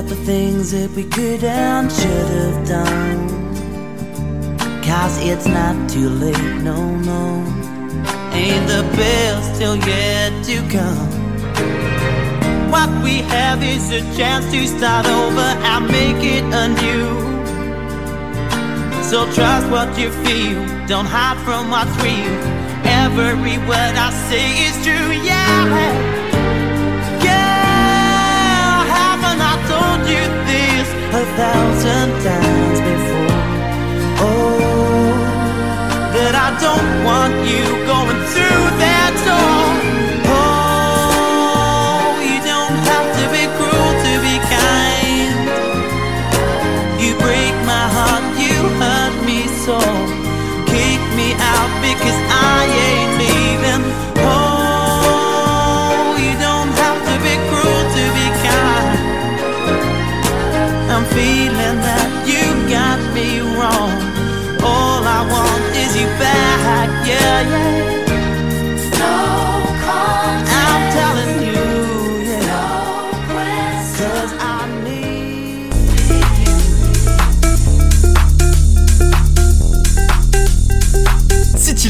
about 0.00 0.08
the 0.08 0.24
things 0.24 0.70
that 0.70 0.90
we 0.92 1.04
could 1.04 1.44
and 1.44 1.90
should 1.92 2.30
have 2.40 2.68
done. 2.68 3.28
Cause 4.82 5.18
it's 5.22 5.46
not 5.46 5.90
too 5.90 6.08
late, 6.08 6.62
no, 6.62 6.96
no. 6.96 7.44
Ain't 8.32 8.66
the 8.66 8.82
best 8.96 9.56
still 9.56 9.76
yet 9.76 10.32
to 10.44 10.56
come. 10.74 11.10
What 12.70 12.88
we 13.02 13.18
have 13.34 13.62
is 13.62 13.90
a 13.90 14.00
chance 14.16 14.50
to 14.52 14.66
start 14.66 15.06
over 15.06 15.48
and 15.70 15.86
make 15.86 16.22
it 16.24 16.44
anew. 16.44 17.08
So 19.02 19.30
trust 19.32 19.68
what 19.70 19.98
you 19.98 20.10
feel, 20.24 20.60
don't 20.86 21.06
hide 21.06 21.38
from 21.44 21.70
what's 21.70 21.94
real. 22.02 22.36
Every 23.02 23.58
word 23.68 23.94
I 24.06 24.10
say 24.28 24.66
is 24.66 24.76
true, 24.84 25.12
yeah. 25.12 25.66
Yeah, 25.66 26.19
you 30.12 30.22
this 30.50 30.88
a 31.20 31.24
thousand 31.38 32.08
times 32.26 32.78
before? 32.90 33.42
Oh, 34.26 35.14
that 36.14 36.34
I 36.46 36.48
don't 36.66 36.90
want 37.08 37.34
you 37.50 37.64
going 37.92 38.20
through 38.32 38.64
that 38.84 39.12
door. 39.28 39.66
Oh, 40.34 42.18
you 42.28 42.38
don't 42.52 42.78
have 42.90 43.08
to 43.18 43.24
be 43.34 43.44
cruel 43.56 43.92
to 44.04 44.12
be 44.26 44.36
kind. 44.56 45.38
You 47.02 47.12
break 47.24 47.54
my 47.72 47.86
heart, 47.96 48.26
you 48.44 48.58
hurt 48.82 49.14
me 49.28 49.40
so. 49.64 49.78
Kick 50.72 51.02
me 51.18 51.28
out 51.54 51.72
because 51.86 52.20
I 52.28 52.58
ain't 52.86 52.99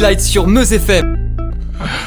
City 0.01 0.03
Lights 0.03 0.21
sur 0.23 0.47
Meuse 0.47 0.73
FM. 0.73 1.37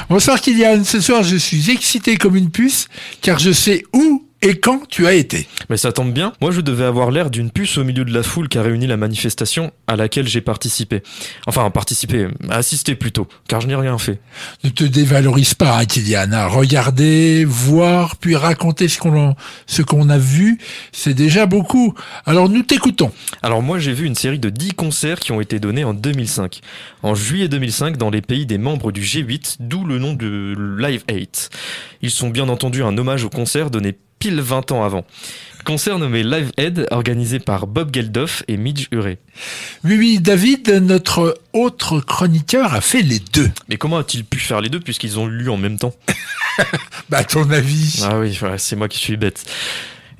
Bonsoir 0.09 0.41
Kylian, 0.41 0.83
ce 0.83 0.99
soir 0.99 1.21
je 1.21 1.35
suis 1.35 1.69
excité 1.69 2.17
comme 2.17 2.35
une 2.35 2.49
puce 2.49 2.87
car 3.21 3.37
je 3.37 3.51
sais 3.51 3.83
où 3.93 4.25
et 4.43 4.59
quand 4.59 4.85
tu 4.89 5.07
as 5.07 5.13
été. 5.13 5.47
Mais 5.69 5.77
ça 5.77 5.93
tombe 5.93 6.11
bien, 6.11 6.33
moi 6.41 6.51
je 6.51 6.59
devais 6.59 6.83
avoir 6.83 7.11
l'air 7.11 7.29
d'une 7.29 7.49
puce 7.49 7.77
au 7.77 7.85
milieu 7.85 8.03
de 8.03 8.13
la 8.13 8.23
foule 8.23 8.49
qui 8.49 8.57
a 8.57 8.61
réuni 8.61 8.87
la 8.87 8.97
manifestation 8.97 9.71
à 9.87 9.95
laquelle 9.95 10.27
j'ai 10.27 10.41
participé. 10.41 11.01
Enfin, 11.47 11.69
participé, 11.69 12.27
assisté 12.49 12.95
plutôt, 12.95 13.27
car 13.47 13.61
je 13.61 13.67
n'ai 13.67 13.75
rien 13.75 13.97
fait. 13.97 14.19
Ne 14.65 14.69
te 14.69 14.83
dévalorise 14.83 15.53
pas, 15.53 15.79
hein. 15.79 16.47
Regarder, 16.47 17.45
voir, 17.45 18.17
puis 18.17 18.35
raconter 18.35 18.89
ce 18.89 18.99
qu'on 18.99 19.35
ce 19.65 19.81
qu'on 19.81 20.09
a 20.09 20.17
vu, 20.17 20.57
c'est 20.91 21.13
déjà 21.13 21.45
beaucoup. 21.45 21.93
Alors 22.25 22.49
nous 22.49 22.63
t'écoutons. 22.63 23.13
Alors 23.43 23.61
moi 23.61 23.79
j'ai 23.79 23.93
vu 23.93 24.05
une 24.05 24.15
série 24.15 24.39
de 24.39 24.49
10 24.49 24.73
concerts 24.73 25.21
qui 25.21 25.31
ont 25.31 25.39
été 25.39 25.61
donnés 25.61 25.85
en 25.85 25.93
2005. 25.93 26.59
En 27.01 27.15
juillet 27.15 27.47
2005 27.47 27.95
dans 27.95 28.09
les 28.09 28.21
pays 28.21 28.45
des 28.45 28.57
membres 28.57 28.91
du 28.91 29.01
G8, 29.03 29.57
d'où 29.61 29.85
le 29.85 29.99
nom 29.99 30.13
de 30.13 30.53
Live 30.79 31.03
8. 31.09 31.49
Ils 32.01 32.11
sont 32.11 32.29
bien 32.29 32.49
entendu 32.49 32.83
un 32.83 32.97
hommage 32.97 33.23
au 33.23 33.29
concert 33.29 33.69
donné 33.69 33.95
pile 34.24 34.39
20 34.39 34.71
ans 34.71 34.86
avant. 34.86 35.05
Concert 35.65 35.99
nommé 35.99 36.24
Live 36.24 36.53
Aid, 36.55 36.88
organisé 36.91 37.39
par 37.39 37.67
Bob 37.67 37.93
Geldof 37.93 38.43
et 38.47 38.55
Midge 38.55 38.88
Ure. 38.93 39.17
Oui, 39.84 39.97
oui, 39.97 40.19
David, 40.21 40.69
notre 40.82 41.41
autre 41.51 41.99
chroniqueur, 41.99 42.74
a 42.74 42.80
fait 42.80 43.01
les 43.01 43.19
deux. 43.19 43.51
Mais 43.67 43.76
comment 43.76 43.97
a-t-il 43.97 44.24
pu 44.24 44.39
faire 44.39 44.61
les 44.61 44.69
deux 44.69 44.80
puisqu'ils 44.80 45.19
ont 45.19 45.28
lu 45.28 45.49
en 45.49 45.57
même 45.57 45.78
temps? 45.78 45.93
Bah, 47.09 47.17
à 47.17 47.24
ton 47.26 47.49
avis. 47.51 47.99
Ah 48.03 48.17
oui, 48.17 48.38
voilà, 48.39 48.57
c'est 48.57 48.78
moi 48.78 48.88
qui 48.88 48.97
suis 48.97 49.17
bête. 49.17 49.43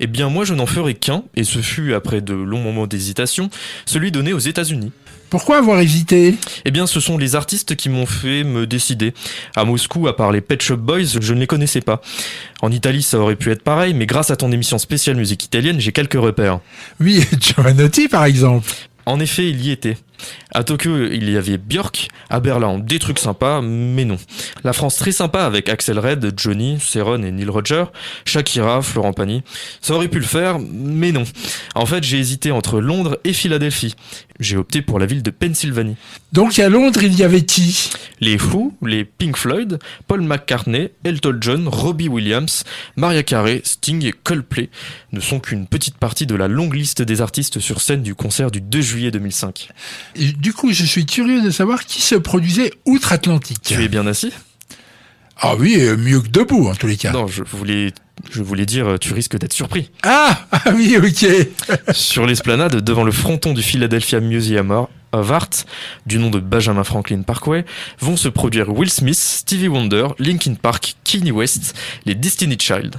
Eh 0.00 0.06
bien, 0.06 0.28
moi, 0.28 0.44
je 0.44 0.52
n'en 0.52 0.66
ferai 0.66 0.94
qu'un, 0.94 1.22
et 1.34 1.44
ce 1.44 1.60
fut 1.60 1.94
après 1.94 2.20
de 2.20 2.34
longs 2.34 2.60
moments 2.60 2.86
d'hésitation, 2.86 3.48
celui 3.86 4.10
donné 4.12 4.34
aux 4.34 4.38
États-Unis. 4.38 4.92
Pourquoi 5.34 5.56
avoir 5.58 5.80
hésité? 5.80 6.36
Eh 6.64 6.70
bien, 6.70 6.86
ce 6.86 7.00
sont 7.00 7.18
les 7.18 7.34
artistes 7.34 7.74
qui 7.74 7.88
m'ont 7.88 8.06
fait 8.06 8.44
me 8.44 8.68
décider. 8.68 9.14
À 9.56 9.64
Moscou, 9.64 10.06
à 10.06 10.14
part 10.14 10.30
les 10.30 10.40
Pet 10.40 10.62
Shop 10.62 10.76
Boys, 10.76 11.18
je 11.20 11.34
ne 11.34 11.40
les 11.40 11.48
connaissais 11.48 11.80
pas. 11.80 12.00
En 12.62 12.70
Italie, 12.70 13.02
ça 13.02 13.18
aurait 13.18 13.34
pu 13.34 13.50
être 13.50 13.64
pareil, 13.64 13.94
mais 13.94 14.06
grâce 14.06 14.30
à 14.30 14.36
ton 14.36 14.52
émission 14.52 14.78
spéciale 14.78 15.16
musique 15.16 15.44
italienne, 15.44 15.80
j'ai 15.80 15.90
quelques 15.90 16.14
repères. 16.14 16.60
Oui, 17.00 17.24
Giovanotti 17.40 18.06
par 18.06 18.26
exemple. 18.26 18.70
En 19.06 19.18
effet, 19.18 19.50
il 19.50 19.60
y 19.60 19.72
était. 19.72 19.96
À 20.52 20.64
Tokyo, 20.64 21.06
il 21.10 21.30
y 21.30 21.36
avait 21.36 21.58
Björk. 21.58 22.08
À 22.30 22.40
Berlin, 22.40 22.78
des 22.78 22.98
trucs 22.98 23.18
sympas, 23.18 23.60
mais 23.62 24.04
non. 24.04 24.16
La 24.62 24.72
France 24.72 24.96
très 24.96 25.12
sympa 25.12 25.44
avec 25.44 25.68
Axel 25.68 25.98
Red, 25.98 26.34
Johnny, 26.36 26.78
Céron 26.80 27.22
et 27.22 27.30
Neil 27.30 27.48
Roger. 27.48 27.84
Shakira, 28.24 28.82
Florent 28.82 29.12
Pagny. 29.12 29.42
Ça 29.80 29.94
aurait 29.94 30.08
pu 30.08 30.18
le 30.18 30.24
faire, 30.24 30.58
mais 30.58 31.12
non. 31.12 31.24
En 31.74 31.86
fait, 31.86 32.04
j'ai 32.04 32.18
hésité 32.18 32.50
entre 32.50 32.80
Londres 32.80 33.18
et 33.24 33.32
Philadelphie. 33.32 33.94
J'ai 34.40 34.56
opté 34.56 34.82
pour 34.82 34.98
la 34.98 35.06
ville 35.06 35.22
de 35.22 35.30
Pennsylvanie. 35.30 35.96
Donc 36.32 36.58
à 36.58 36.68
Londres, 36.68 37.04
il 37.04 37.14
y 37.14 37.22
avait 37.22 37.42
qui? 37.42 37.90
Les 38.20 38.36
Who, 38.36 38.74
les 38.82 39.04
Pink 39.04 39.36
Floyd, 39.36 39.78
Paul 40.08 40.22
McCartney, 40.22 40.90
Elton 41.04 41.38
John, 41.40 41.68
Robbie 41.68 42.08
Williams, 42.08 42.64
Maria 42.96 43.22
Carey, 43.22 43.60
Sting 43.64 44.04
et 44.04 44.12
Coldplay 44.12 44.70
ne 45.12 45.20
sont 45.20 45.38
qu'une 45.38 45.66
petite 45.66 45.98
partie 45.98 46.26
de 46.26 46.34
la 46.34 46.48
longue 46.48 46.74
liste 46.74 47.02
des 47.02 47.20
artistes 47.20 47.60
sur 47.60 47.80
scène 47.80 48.02
du 48.02 48.16
concert 48.16 48.50
du 48.50 48.60
2 48.60 48.80
juillet 48.80 49.10
2005. 49.12 49.68
Et 50.16 50.32
Du 50.32 50.52
coup, 50.52 50.72
je 50.72 50.84
suis 50.84 51.06
curieux 51.06 51.42
de 51.42 51.50
savoir 51.50 51.84
qui 51.84 52.02
se 52.02 52.14
produisait 52.14 52.72
outre-Atlantique. 52.84 53.60
Tu 53.62 53.82
es 53.82 53.88
bien 53.88 54.06
assis? 54.06 54.32
Ah 55.40 55.56
oui, 55.56 55.76
euh, 55.80 55.96
mieux 55.96 56.20
que 56.20 56.28
debout 56.28 56.68
en 56.68 56.74
tous 56.74 56.86
les 56.86 56.96
cas. 56.96 57.12
Non, 57.12 57.26
je 57.26 57.42
voulais, 57.42 57.92
je 58.30 58.42
voulais 58.42 58.66
dire, 58.66 58.86
euh, 58.86 58.98
tu 58.98 59.12
risques 59.12 59.36
d'être 59.36 59.52
surpris. 59.52 59.90
Ah, 60.02 60.46
ah 60.52 60.70
oui, 60.72 60.96
ok. 60.96 61.92
Sur 61.92 62.26
l'esplanade, 62.26 62.76
devant 62.76 63.04
le 63.04 63.12
fronton 63.12 63.52
du 63.52 63.62
Philadelphia 63.62 64.20
Museum 64.20 64.86
of 65.12 65.30
Art, 65.30 65.50
du 66.06 66.18
nom 66.18 66.30
de 66.30 66.38
Benjamin 66.38 66.84
Franklin 66.84 67.22
Parkway, 67.22 67.64
vont 67.98 68.16
se 68.16 68.28
produire 68.28 68.68
Will 68.70 68.90
Smith, 68.90 69.18
Stevie 69.18 69.68
Wonder, 69.68 70.06
Linkin 70.18 70.54
Park, 70.54 70.94
Kanye 71.04 71.32
West, 71.32 71.74
les 72.06 72.14
Destiny 72.14 72.56
Child. 72.58 72.94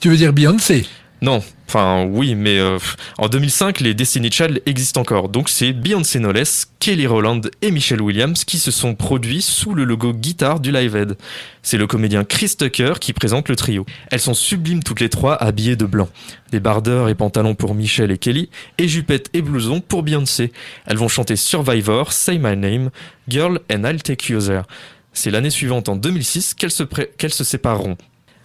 Tu 0.00 0.10
veux 0.10 0.16
dire 0.16 0.32
Beyoncé? 0.32 0.86
Non, 1.22 1.40
enfin 1.68 2.04
oui, 2.10 2.34
mais 2.34 2.58
euh, 2.58 2.78
en 3.16 3.28
2005, 3.28 3.78
les 3.78 3.94
Destiny 3.94 4.28
Child 4.32 4.60
existent 4.66 5.00
encore. 5.00 5.28
Donc 5.28 5.48
c'est 5.48 5.72
Beyoncé 5.72 6.18
Knowles, 6.18 6.42
Kelly 6.80 7.06
Rowland 7.06 7.42
et 7.62 7.70
Michelle 7.70 8.02
Williams 8.02 8.42
qui 8.44 8.58
se 8.58 8.72
sont 8.72 8.96
produits 8.96 9.40
sous 9.40 9.72
le 9.72 9.84
logo 9.84 10.12
guitare 10.12 10.58
du 10.58 10.72
Live 10.72 10.96
Aid. 10.96 11.16
C'est 11.62 11.78
le 11.78 11.86
comédien 11.86 12.24
Chris 12.24 12.56
Tucker 12.58 12.94
qui 13.00 13.12
présente 13.12 13.48
le 13.48 13.54
trio. 13.54 13.86
Elles 14.10 14.18
sont 14.18 14.34
sublimes 14.34 14.82
toutes 14.82 14.98
les 14.98 15.08
trois, 15.08 15.40
habillées 15.40 15.76
de 15.76 15.86
blanc. 15.86 16.08
Des 16.50 16.58
bardeurs 16.58 17.08
et 17.08 17.14
pantalons 17.14 17.54
pour 17.54 17.76
Michelle 17.76 18.10
et 18.10 18.18
Kelly, 18.18 18.50
et 18.78 18.88
jupettes 18.88 19.30
et 19.32 19.42
blousons 19.42 19.80
pour 19.80 20.02
Beyoncé. 20.02 20.52
Elles 20.86 20.96
vont 20.96 21.06
chanter 21.06 21.36
Survivor, 21.36 22.12
Say 22.12 22.38
My 22.38 22.56
Name, 22.56 22.90
Girl 23.28 23.60
and 23.72 23.84
I'll 23.84 24.02
Take 24.02 24.32
You 24.32 24.40
There. 24.40 24.62
C'est 25.12 25.30
l'année 25.30 25.50
suivante, 25.50 25.88
en 25.88 25.94
2006, 25.94 26.54
qu'elles 26.54 26.72
se, 26.72 26.82
qu'elles 26.82 27.32
se 27.32 27.44
sépareront. 27.44 27.96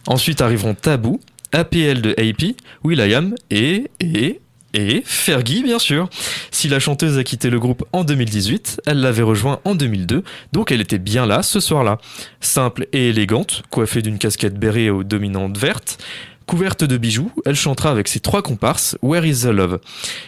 Ensuite 0.06 0.42
arriveront 0.42 0.76
Taboo, 0.76 1.20
APL 1.52 2.02
de 2.02 2.12
AP, 2.12 2.56
Will.i.am 2.84 3.36
et, 3.52 3.90
et, 4.00 4.42
et 4.74 5.02
Fergie, 5.06 5.64
bien 5.64 5.80
sûr. 5.80 6.10
Si 6.52 6.68
la 6.68 6.80
chanteuse 6.80 7.18
a 7.18 7.24
quitté 7.24 7.50
le 7.50 7.60
groupe 7.60 7.84
en 7.94 8.04
2018, 8.04 8.82
elle 8.86 9.00
l'avait 9.02 9.24
rejoint 9.24 9.60
en 9.66 9.76
2002, 9.76 10.24
donc 10.54 10.72
elle 10.72 10.82
était 10.82 10.98
bien 10.98 11.26
là 11.26 11.44
ce 11.44 11.60
soir-là. 11.60 11.98
Simple 12.42 12.88
et 12.94 13.10
élégante, 13.10 13.64
coiffée 13.70 14.02
d'une 14.02 14.18
casquette 14.18 14.60
bérée 14.60 14.90
aux 14.90 15.04
dominantes 15.04 15.58
vertes, 15.58 15.98
Couverte 16.48 16.86
de 16.86 16.96
bijoux, 16.96 17.30
elle 17.46 17.58
chantera 17.58 17.92
avec 17.92 18.08
ses 18.08 18.22
trois 18.22 18.42
comparses 18.42 18.98
Where 19.02 19.26
is 19.26 19.42
the 19.42 19.48
Love? 19.48 19.82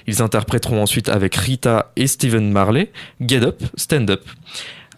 Ils 0.06 0.22
interpréteront 0.22 0.82
ensuite 0.82 1.08
avec 1.08 1.34
Rita 1.34 1.94
et 1.96 2.08
Steven 2.08 2.52
Marley 2.52 2.92
Get 3.22 3.42
Up, 3.42 3.64
Stand 3.78 4.10
Up. 4.12 4.22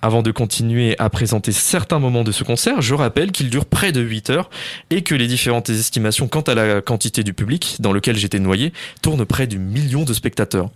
Avant 0.03 0.23
de 0.23 0.31
continuer 0.31 0.95
à 0.97 1.09
présenter 1.11 1.51
certains 1.51 1.99
moments 1.99 2.23
de 2.23 2.31
ce 2.31 2.43
concert, 2.43 2.81
je 2.81 2.95
rappelle 2.95 3.31
qu'il 3.31 3.51
dure 3.51 3.65
près 3.65 3.91
de 3.91 4.01
8 4.01 4.31
heures 4.31 4.49
et 4.89 5.03
que 5.03 5.13
les 5.13 5.27
différentes 5.27 5.69
estimations 5.69 6.27
quant 6.27 6.41
à 6.41 6.55
la 6.55 6.81
quantité 6.81 7.23
du 7.23 7.33
public 7.33 7.77
dans 7.79 7.93
lequel 7.93 8.17
j'étais 8.17 8.39
noyé 8.39 8.73
tournent 9.03 9.25
près 9.25 9.45
du 9.45 9.59
million 9.59 10.03
de 10.03 10.13
spectateurs. 10.13 10.69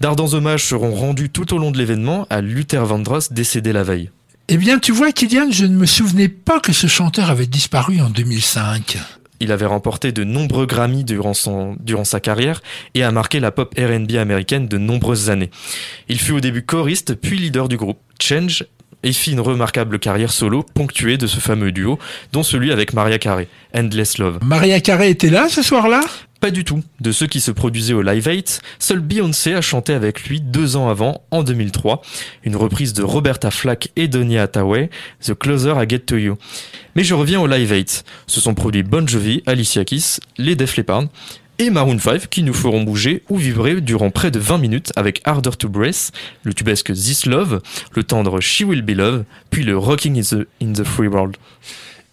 D'ardents 0.00 0.34
hommages 0.34 0.64
seront 0.64 0.94
rendus 0.94 1.30
tout 1.30 1.54
au 1.54 1.58
long 1.58 1.70
de 1.70 1.78
l'événement 1.78 2.26
à 2.28 2.40
Luther 2.40 2.84
Vandross 2.84 3.32
décédé 3.32 3.72
la 3.72 3.84
veille. 3.84 4.10
Eh 4.48 4.56
bien, 4.56 4.80
tu 4.80 4.90
vois, 4.90 5.12
Kylian, 5.12 5.52
je 5.52 5.66
ne 5.66 5.76
me 5.76 5.86
souvenais 5.86 6.28
pas 6.28 6.58
que 6.58 6.72
ce 6.72 6.88
chanteur 6.88 7.30
avait 7.30 7.46
disparu 7.46 8.00
en 8.00 8.10
2005. 8.10 8.98
Il 9.40 9.52
avait 9.52 9.66
remporté 9.66 10.12
de 10.12 10.22
nombreux 10.22 10.66
Grammy 10.66 11.04
durant, 11.04 11.34
son, 11.34 11.76
durant 11.80 12.04
sa 12.04 12.20
carrière 12.20 12.62
et 12.94 13.02
a 13.02 13.10
marqué 13.10 13.40
la 13.40 13.50
pop 13.50 13.74
RB 13.76 14.16
américaine 14.16 14.68
de 14.68 14.78
nombreuses 14.78 15.30
années. 15.30 15.50
Il 16.08 16.20
fut 16.20 16.32
au 16.32 16.40
début 16.40 16.62
choriste 16.62 17.14
puis 17.14 17.38
leader 17.38 17.68
du 17.68 17.76
groupe 17.76 17.98
Change 18.20 18.64
et 19.02 19.12
fit 19.12 19.32
une 19.32 19.40
remarquable 19.40 19.98
carrière 19.98 20.30
solo 20.30 20.62
ponctuée 20.62 21.16
de 21.16 21.26
ce 21.26 21.40
fameux 21.40 21.72
duo, 21.72 21.98
dont 22.32 22.42
celui 22.42 22.70
avec 22.70 22.92
Maria 22.92 23.18
Carey, 23.18 23.48
Endless 23.74 24.18
Love. 24.18 24.38
Maria 24.42 24.80
Carey 24.80 25.10
était 25.10 25.30
là 25.30 25.48
ce 25.48 25.62
soir-là? 25.62 26.02
Pas 26.40 26.50
du 26.50 26.64
tout. 26.64 26.82
De 27.00 27.12
ceux 27.12 27.26
qui 27.26 27.38
se 27.38 27.50
produisaient 27.50 27.92
au 27.92 28.00
Live 28.00 28.26
8, 28.26 28.62
seule 28.78 29.00
Beyoncé 29.00 29.52
a 29.52 29.60
chanté 29.60 29.92
avec 29.92 30.24
lui 30.24 30.40
deux 30.40 30.74
ans 30.74 30.88
avant, 30.88 31.22
en 31.30 31.42
2003, 31.42 32.00
une 32.44 32.56
reprise 32.56 32.94
de 32.94 33.02
Roberta 33.02 33.50
Flack 33.50 33.90
et 33.96 34.08
Donny 34.08 34.38
Hathaway, 34.38 34.88
The 35.22 35.34
Closer 35.34 35.74
I 35.76 35.86
Get 35.86 36.00
to 36.00 36.16
You. 36.16 36.38
Mais 36.96 37.04
je 37.04 37.12
reviens 37.12 37.42
au 37.42 37.46
Live 37.46 37.70
8. 37.70 38.04
Se 38.26 38.40
sont 38.40 38.54
produits 38.54 38.82
Bon 38.82 39.06
Jovi, 39.06 39.42
Alicia 39.44 39.84
Keys, 39.84 40.18
les 40.38 40.56
Def 40.56 40.78
Leppard 40.78 41.04
et 41.58 41.68
Maroon 41.68 41.98
5 41.98 42.26
qui 42.30 42.42
nous 42.42 42.54
feront 42.54 42.84
bouger 42.84 43.22
ou 43.28 43.36
vibrer 43.36 43.82
durant 43.82 44.10
près 44.10 44.30
de 44.30 44.38
20 44.38 44.56
minutes 44.56 44.92
avec 44.96 45.20
Harder 45.24 45.50
to 45.50 45.68
Brace, 45.68 46.10
le 46.42 46.54
tubesque 46.54 46.90
This 46.94 47.26
Love, 47.26 47.60
le 47.94 48.02
tendre 48.02 48.40
She 48.40 48.62
Will 48.62 48.80
Be 48.80 48.92
Love, 48.92 49.24
puis 49.50 49.62
le 49.62 49.76
Rocking 49.76 50.18
in 50.62 50.72
the 50.72 50.84
Free 50.84 51.08
World. 51.08 51.36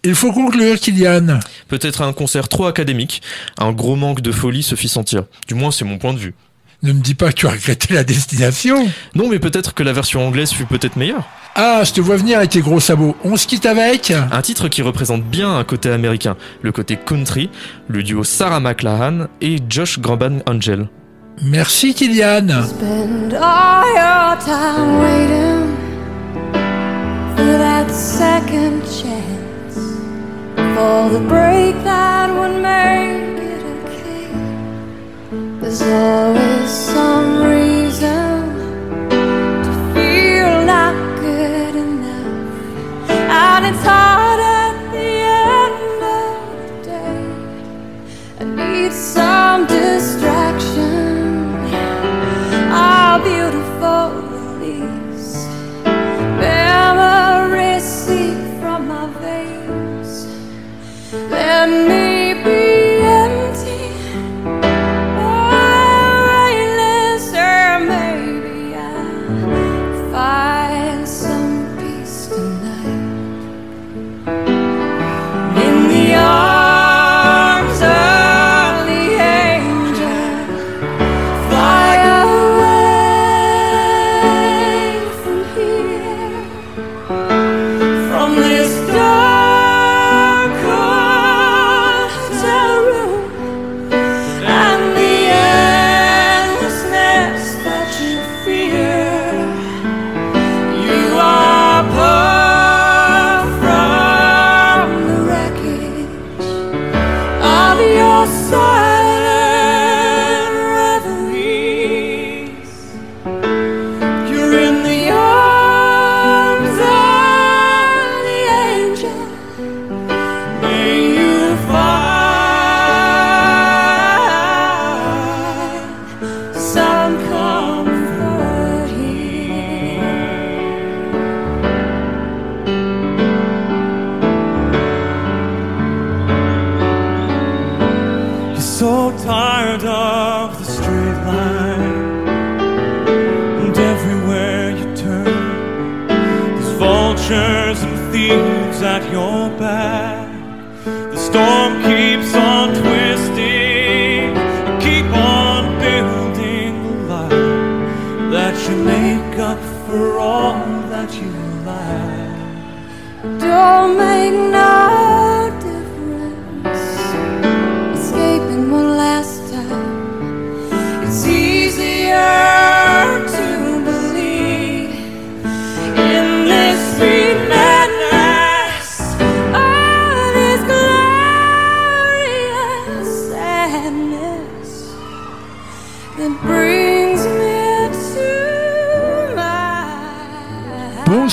Il 0.08 0.14
faut 0.14 0.32
conclure, 0.32 0.80
Kylian. 0.80 1.38
Peut-être 1.68 2.00
un 2.00 2.14
concert 2.14 2.48
trop 2.48 2.64
académique, 2.64 3.20
un 3.58 3.72
gros 3.72 3.94
manque 3.94 4.22
de 4.22 4.32
folie 4.32 4.62
se 4.62 4.74
fit 4.74 4.88
sentir. 4.88 5.24
Du 5.46 5.54
moins, 5.54 5.70
c'est 5.70 5.84
mon 5.84 5.98
point 5.98 6.14
de 6.14 6.18
vue. 6.18 6.34
Ne 6.82 6.94
me 6.94 7.00
dis 7.00 7.14
pas 7.14 7.28
que 7.28 7.34
tu 7.34 7.46
as 7.46 7.50
regretté 7.50 7.92
la 7.92 8.04
destination. 8.04 8.88
Non, 9.14 9.28
mais 9.28 9.38
peut-être 9.38 9.74
que 9.74 9.82
la 9.82 9.92
version 9.92 10.26
anglaise 10.26 10.50
fut 10.50 10.64
peut-être 10.64 10.96
meilleure. 10.96 11.28
Ah, 11.54 11.82
je 11.84 11.92
te 11.92 12.00
vois 12.00 12.16
venir 12.16 12.38
avec 12.38 12.48
tes 12.48 12.62
gros 12.62 12.80
sabots. 12.80 13.16
On 13.22 13.36
se 13.36 13.46
quitte 13.46 13.66
avec 13.66 14.10
Un 14.32 14.40
titre 14.40 14.68
qui 14.68 14.80
représente 14.80 15.24
bien 15.24 15.54
un 15.58 15.64
côté 15.64 15.90
américain, 15.90 16.38
le 16.62 16.72
côté 16.72 16.96
country, 16.96 17.50
le 17.88 18.02
duo 18.02 18.24
Sarah 18.24 18.60
McLachlan 18.60 19.26
et 19.42 19.56
Josh 19.68 19.98
Groban 19.98 20.38
Angel. 20.46 20.88
Merci, 21.42 21.92
Kylian. 21.94 22.46
Spend 22.64 23.34
all 23.34 23.84
your 23.94 24.38
time 24.42 25.00
waiting 25.02 25.76
for 27.36 27.58
that 27.58 27.90
second 27.90 28.80
chance, 28.84 29.47
for 30.78 31.08
the 31.10 31.18
break 31.18 31.74
that 31.82 32.28
would 32.38 32.56
make 32.62 33.38
it 33.52 33.62
okay. 33.82 34.30
There's 35.60 35.82
always 35.82 36.70
some 36.70 37.42
reason 37.42 37.67
me 61.68 61.97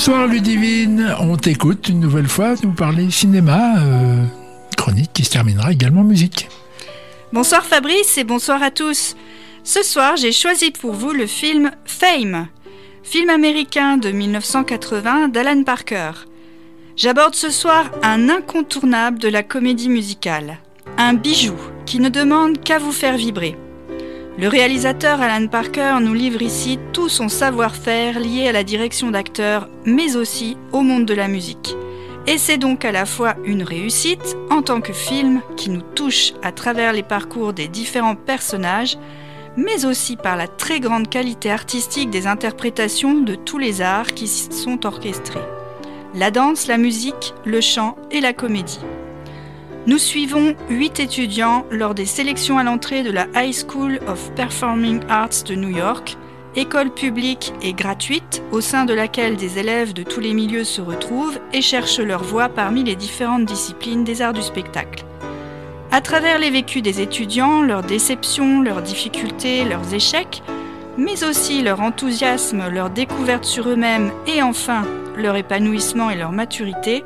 Bonsoir 0.08 0.28
Ludivine, 0.28 1.16
on 1.20 1.36
t'écoute 1.36 1.90
une 1.90 2.00
nouvelle 2.00 2.28
fois 2.28 2.54
nous 2.62 2.74
parler 2.74 3.10
cinéma, 3.10 3.80
euh, 3.80 4.24
chronique 4.78 5.12
qui 5.14 5.26
se 5.26 5.32
terminera 5.32 5.72
également 5.72 6.04
musique. 6.04 6.48
Bonsoir 7.34 7.66
Fabrice 7.66 8.16
et 8.20 8.24
bonsoir 8.24 8.62
à 8.62 8.70
tous. 8.70 9.16
Ce 9.64 9.82
soir, 9.82 10.16
j'ai 10.16 10.32
choisi 10.32 10.70
pour 10.70 10.94
vous 10.94 11.12
le 11.12 11.26
film 11.26 11.72
Fame, 11.86 12.50
film 13.02 13.32
américain 13.32 13.98
de 13.98 14.12
1980 14.12 15.30
d'Alan 15.30 15.64
Parker. 15.64 16.12
J'aborde 16.96 17.34
ce 17.34 17.50
soir 17.50 17.90
un 18.04 18.30
incontournable 18.30 19.18
de 19.18 19.28
la 19.28 19.42
comédie 19.42 19.90
musicale, 19.90 20.60
un 21.00 21.16
bijou 21.16 21.56
qui 21.88 22.00
ne 22.00 22.10
demande 22.10 22.62
qu'à 22.62 22.78
vous 22.78 22.92
faire 22.92 23.18
vibrer. 23.18 23.58
Le 24.38 24.50
réalisateur 24.50 25.22
Alan 25.22 25.48
Parker 25.48 25.96
nous 26.02 26.14
livre 26.14 26.42
ici 26.42 26.78
tout 26.92 27.08
son 27.08 27.30
savoir-faire 27.30 28.20
lié 28.20 28.50
à 28.50 28.52
la 28.52 28.66
direction 28.66 29.10
d'acteurs, 29.10 29.70
mais 29.86 30.18
aussi 30.18 30.58
au 30.74 30.82
monde 30.82 31.06
de 31.06 31.14
la 31.14 31.30
musique. 31.30 31.74
Et 32.28 32.38
c'est 32.38 32.58
donc 32.58 32.84
à 32.84 32.92
la 32.92 33.06
fois 33.06 33.36
une 33.46 33.64
réussite 33.64 34.36
en 34.50 34.62
tant 34.62 34.82
que 34.82 34.92
film 34.92 35.42
qui 35.56 35.70
nous 35.70 35.82
touche 35.82 36.34
à 36.44 36.52
travers 36.52 36.92
les 36.92 37.04
parcours 37.04 37.54
des 37.54 37.70
différents 37.70 38.18
personnages, 38.18 38.98
mais 39.56 39.86
aussi 39.86 40.18
par 40.18 40.36
la 40.36 40.50
très 40.50 40.82
grande 40.82 41.10
qualité 41.10 41.50
artistique 41.50 42.10
des 42.10 42.28
interprétations 42.28 43.14
de 43.14 43.36
tous 43.36 43.58
les 43.58 43.82
arts 43.82 44.14
qui 44.16 44.28
sont 44.28 44.86
orchestrés. 44.86 45.40
La 46.14 46.30
danse, 46.30 46.68
la 46.68 46.78
musique, 46.78 47.34
le 47.46 47.62
chant 47.62 47.96
et 48.12 48.20
la 48.20 48.34
comédie. 48.34 48.82
Nous 49.88 50.00
suivons 50.00 50.56
huit 50.68 51.00
étudiants 51.00 51.64
lors 51.70 51.94
des 51.94 52.08
sélections 52.08 52.58
à 52.58 52.64
l'entrée 52.64 53.04
de 53.04 53.12
la 53.12 53.28
High 53.36 53.54
School 53.54 54.00
of 54.08 54.32
Performing 54.34 55.02
Arts 55.10 55.44
de 55.46 55.54
New 55.54 55.70
York, 55.70 56.18
école 56.56 56.90
publique 56.90 57.54
et 57.62 57.74
gratuite 57.74 58.42
au 58.52 58.62
sein 58.62 58.86
de 58.86 58.96
laquelle 58.96 59.36
des 59.36 59.60
élèves 59.60 59.94
de 59.94 60.02
tous 60.02 60.22
les 60.22 60.34
milieux 60.34 60.64
se 60.64 60.82
retrouvent 60.82 61.40
et 61.54 61.62
cherchent 61.62 62.00
leur 62.00 62.24
voie 62.24 62.50
parmi 62.50 62.84
les 62.84 62.96
différentes 62.96 63.46
disciplines 63.46 64.04
des 64.04 64.24
arts 64.24 64.34
du 64.34 64.42
spectacle. 64.42 65.06
À 65.92 66.02
travers 66.02 66.40
les 66.40 66.50
vécus 66.50 66.82
des 66.82 67.00
étudiants, 67.02 67.62
leurs 67.62 67.84
déceptions, 67.84 68.64
leurs 68.64 68.82
difficultés, 68.82 69.66
leurs 69.66 69.94
échecs, 69.94 70.42
mais 70.98 71.24
aussi 71.24 71.62
leur 71.62 71.82
enthousiasme, 71.82 72.70
leur 72.70 72.90
découverte 72.90 73.46
sur 73.46 73.70
eux-mêmes 73.70 74.12
et 74.26 74.42
enfin 74.42 74.82
leur 75.16 75.36
épanouissement 75.36 76.10
et 76.10 76.16
leur 76.16 76.32
maturité, 76.32 77.06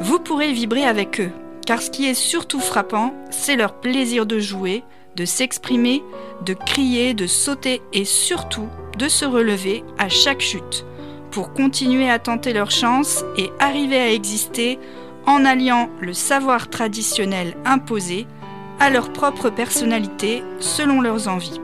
vous 0.00 0.18
pourrez 0.18 0.52
vibrer 0.52 0.84
avec 0.84 1.20
eux. 1.20 1.30
Car 1.68 1.82
ce 1.82 1.90
qui 1.90 2.06
est 2.06 2.14
surtout 2.14 2.60
frappant, 2.60 3.12
c'est 3.28 3.54
leur 3.54 3.74
plaisir 3.74 4.24
de 4.24 4.38
jouer, 4.38 4.84
de 5.16 5.26
s'exprimer, 5.26 6.02
de 6.46 6.54
crier, 6.54 7.12
de 7.12 7.26
sauter 7.26 7.82
et 7.92 8.06
surtout 8.06 8.70
de 8.96 9.06
se 9.06 9.26
relever 9.26 9.84
à 9.98 10.08
chaque 10.08 10.40
chute 10.40 10.86
pour 11.30 11.52
continuer 11.52 12.08
à 12.08 12.18
tenter 12.18 12.54
leur 12.54 12.70
chance 12.70 13.22
et 13.36 13.50
arriver 13.58 13.98
à 13.98 14.10
exister 14.10 14.78
en 15.26 15.44
alliant 15.44 15.90
le 16.00 16.14
savoir 16.14 16.70
traditionnel 16.70 17.54
imposé 17.66 18.26
à 18.80 18.88
leur 18.88 19.12
propre 19.12 19.50
personnalité 19.50 20.42
selon 20.60 21.02
leurs 21.02 21.28
envies. 21.28 21.60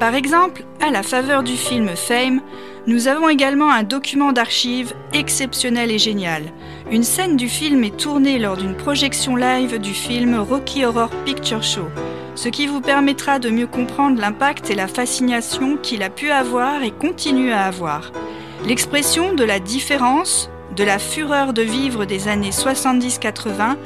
Par 0.00 0.14
exemple, 0.14 0.64
à 0.80 0.90
la 0.90 1.02
faveur 1.02 1.42
du 1.42 1.56
film 1.56 1.88
Fame, 1.94 2.40
nous 2.86 3.08
avons 3.08 3.28
également 3.28 3.70
un 3.70 3.84
document 3.84 4.32
d'archives 4.32 4.92
exceptionnel 5.12 5.90
et 5.90 5.98
génial. 5.98 6.42
Une 6.90 7.04
scène 7.04 7.36
du 7.36 7.48
film 7.48 7.84
est 7.84 7.96
tournée 7.96 8.38
lors 8.38 8.56
d'une 8.56 8.76
projection 8.76 9.36
live 9.36 9.78
du 9.78 9.94
film 9.94 10.38
Rocky 10.38 10.84
Horror 10.84 11.10
Picture 11.24 11.62
Show, 11.62 11.86
ce 12.34 12.48
qui 12.48 12.66
vous 12.66 12.80
permettra 12.80 13.38
de 13.38 13.48
mieux 13.50 13.68
comprendre 13.68 14.20
l'impact 14.20 14.68
et 14.68 14.74
la 14.74 14.88
fascination 14.88 15.76
qu'il 15.76 16.02
a 16.02 16.10
pu 16.10 16.30
avoir 16.30 16.82
et 16.82 16.90
continue 16.90 17.52
à 17.52 17.62
avoir. 17.62 18.12
L'expression 18.66 19.32
de 19.32 19.44
la 19.44 19.60
différence, 19.60 20.50
de 20.76 20.84
la 20.84 20.98
fureur 20.98 21.52
de 21.52 21.62
vivre 21.62 22.04
des 22.04 22.28
années 22.28 22.50
70-80 22.50 23.76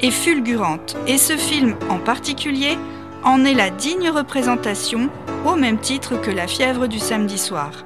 est 0.00 0.10
fulgurante, 0.10 0.96
et 1.06 1.18
ce 1.18 1.36
film 1.36 1.74
en 1.88 1.98
particulier 1.98 2.76
en 3.24 3.44
est 3.44 3.54
la 3.54 3.70
digne 3.70 4.10
représentation 4.10 5.08
au 5.44 5.56
même 5.56 5.78
titre 5.78 6.20
que 6.20 6.30
la 6.30 6.46
fièvre 6.46 6.86
du 6.86 6.98
samedi 6.98 7.38
soir. 7.38 7.84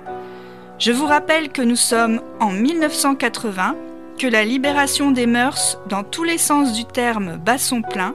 Je 0.79 0.93
vous 0.93 1.07
rappelle 1.07 1.51
que 1.51 1.63
nous 1.63 1.77
sommes 1.77 2.21
en 2.41 2.51
1980, 2.51 3.75
que 4.19 4.27
la 4.27 4.45
libération 4.45 5.11
des 5.11 5.27
mœurs 5.27 5.79
dans 5.89 6.05
tous 6.05 6.25
les 6.25 6.39
sens 6.39 6.73
du 6.73 6.85
terme 6.85 7.37
bat 7.37 7.59
son 7.59 7.83
plein, 7.83 8.15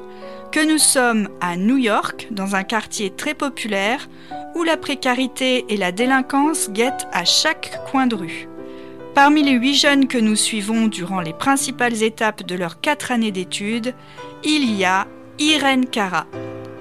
que 0.52 0.66
nous 0.66 0.78
sommes 0.78 1.30
à 1.42 1.58
New 1.58 1.78
York, 1.78 2.28
dans 2.32 2.56
un 2.56 2.64
quartier 2.64 3.10
très 3.10 3.34
populaire, 3.34 4.08
où 4.56 4.64
la 4.64 4.78
précarité 4.78 5.66
et 5.70 5.78
la 5.78 5.92
délinquance 5.92 6.70
guettent 6.70 7.08
à 7.12 7.26
chaque 7.26 7.80
coin 7.90 8.08
de 8.08 8.16
rue. 8.16 8.48
Parmi 9.16 9.44
les 9.44 9.54
huit 9.54 9.76
jeunes 9.76 10.08
que 10.08 10.18
nous 10.18 10.36
suivons 10.36 10.88
durant 10.88 11.22
les 11.22 11.34
principales 11.34 12.02
étapes 12.02 12.44
de 12.44 12.56
leurs 12.56 12.82
quatre 12.82 13.12
années 13.12 13.32
d'études, 13.32 13.94
il 14.44 14.74
y 14.76 14.86
a 14.86 15.06
Irène 15.40 15.88
Cara. 15.88 16.26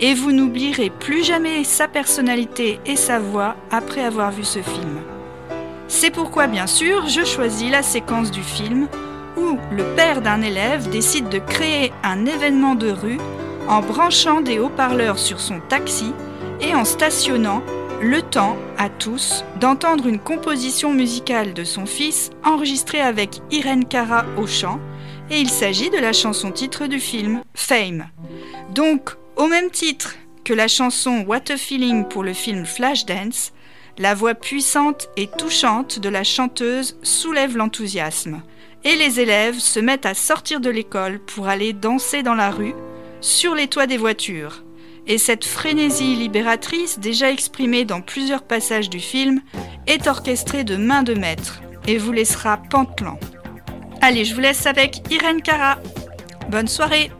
Et 0.01 0.15
vous 0.15 0.33
n'oublierez 0.33 0.91
plus 0.91 1.25
jamais 1.25 1.65
sa 1.65 1.89
personnalité 1.89 2.81
et 2.87 2.97
sa 2.97 3.19
voix 3.19 3.57
après 3.71 4.05
avoir 4.05 4.31
vu 4.31 4.45
ce 4.45 4.61
film. 4.61 5.01
C'est 5.89 6.11
pourquoi, 6.11 6.47
bien 6.47 6.67
sûr, 6.67 7.09
je 7.09 7.25
choisis 7.25 7.71
la 7.71 7.83
séquence 7.83 8.31
du 8.31 8.43
film 8.43 8.89
où 9.37 9.59
le 9.71 9.85
père 9.95 10.21
d'un 10.21 10.43
élève 10.43 10.91
décide 10.91 11.29
de 11.29 11.39
créer 11.39 11.93
un 12.03 12.27
événement 12.27 12.75
de 12.75 12.91
rue 12.91 13.19
en 13.69 13.81
branchant 13.81 14.41
des 14.41 14.59
haut-parleurs 14.59 15.19
sur 15.19 15.41
son 15.41 15.61
taxi 15.69 16.13
et 16.61 16.75
en 16.75 16.85
stationnant 16.85 17.63
le 18.03 18.21
temps 18.21 18.57
à 18.79 18.89
tous 18.89 19.45
d'entendre 19.61 20.09
une 20.09 20.19
composition 20.19 20.93
musicale 20.93 21.55
de 21.55 21.63
son 21.63 21.87
fils 21.87 22.31
enregistrée 22.45 23.01
avec 23.01 23.41
Irène 23.53 23.87
Cara 23.87 24.25
au 24.37 24.47
chant, 24.47 24.81
et 25.31 25.39
il 25.39 25.49
s'agit 25.49 25.89
de 25.89 25.99
la 25.99 26.13
chanson 26.13 26.51
titre 26.51 26.87
du 26.87 26.99
film 26.99 27.43
Fame. 27.55 28.07
Donc, 28.73 29.11
au 29.37 29.49
même 29.49 29.71
titre 29.71 30.17
que 30.45 30.55
la 30.55 30.67
chanson 30.67 31.25
What 31.27 31.51
a 31.51 31.59
Feeling 31.59 32.09
pour 32.09 32.23
le 32.23 32.33
film 32.33 32.65
Flashdance, 32.65 33.53
la 33.99 34.15
voix 34.15 34.35
puissante 34.35 35.11
et 35.19 35.27
touchante 35.27 35.99
de 35.99 36.09
la 36.09 36.25
chanteuse 36.25 36.97
soulève 37.03 37.59
l'enthousiasme, 37.59 38.41
et 38.85 38.97
les 38.97 39.21
élèves 39.21 39.59
se 39.59 39.79
mettent 39.79 40.07
à 40.07 40.15
sortir 40.15 40.59
de 40.61 40.71
l'école 40.71 41.19
pour 41.19 41.49
aller 41.49 41.75
danser 41.75 42.23
dans 42.23 42.35
la 42.35 42.51
rue, 42.51 42.75
sur 43.21 43.55
les 43.55 43.69
toits 43.69 43.87
des 43.87 43.99
voitures. 43.99 44.65
Et 45.07 45.19
cette 45.19 45.45
frénésie 45.45 46.17
libératrice, 46.17 46.99
déjà 46.99 47.31
exprimée 47.31 47.85
dans 47.85 48.01
plusieurs 48.01 48.43
passages 48.43 48.89
du 48.89 49.01
film, 49.01 49.43
est 49.87 50.07
orchestrée 50.07 50.65
de 50.65 50.77
main 50.77 51.03
de 51.03 51.13
maître 51.13 51.61
et 51.87 51.99
vous 51.99 52.13
laissera 52.13 52.57
pantelant. 52.57 53.21
Allez, 54.01 54.25
je 54.25 54.35
vous 54.35 54.41
laisse 54.41 54.65
avec 54.67 55.03
Irène 55.13 55.43
Cara. 55.43 55.79
Bonne 56.49 56.69
soirée 56.69 57.11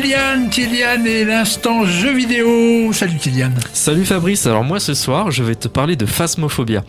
Kylian, 0.00 0.48
Kylian 0.48 1.04
et 1.04 1.24
l'instant 1.26 1.84
jeu 1.84 2.14
vidéo. 2.14 2.90
Salut 2.90 3.18
Kylian. 3.18 3.50
Salut 3.74 4.06
Fabrice, 4.06 4.46
alors 4.46 4.64
moi 4.64 4.80
ce 4.80 4.94
soir 4.94 5.30
je 5.30 5.42
vais 5.42 5.54
te 5.54 5.68
parler 5.68 5.94
de 5.94 6.06
Phasmophobia. 6.06 6.84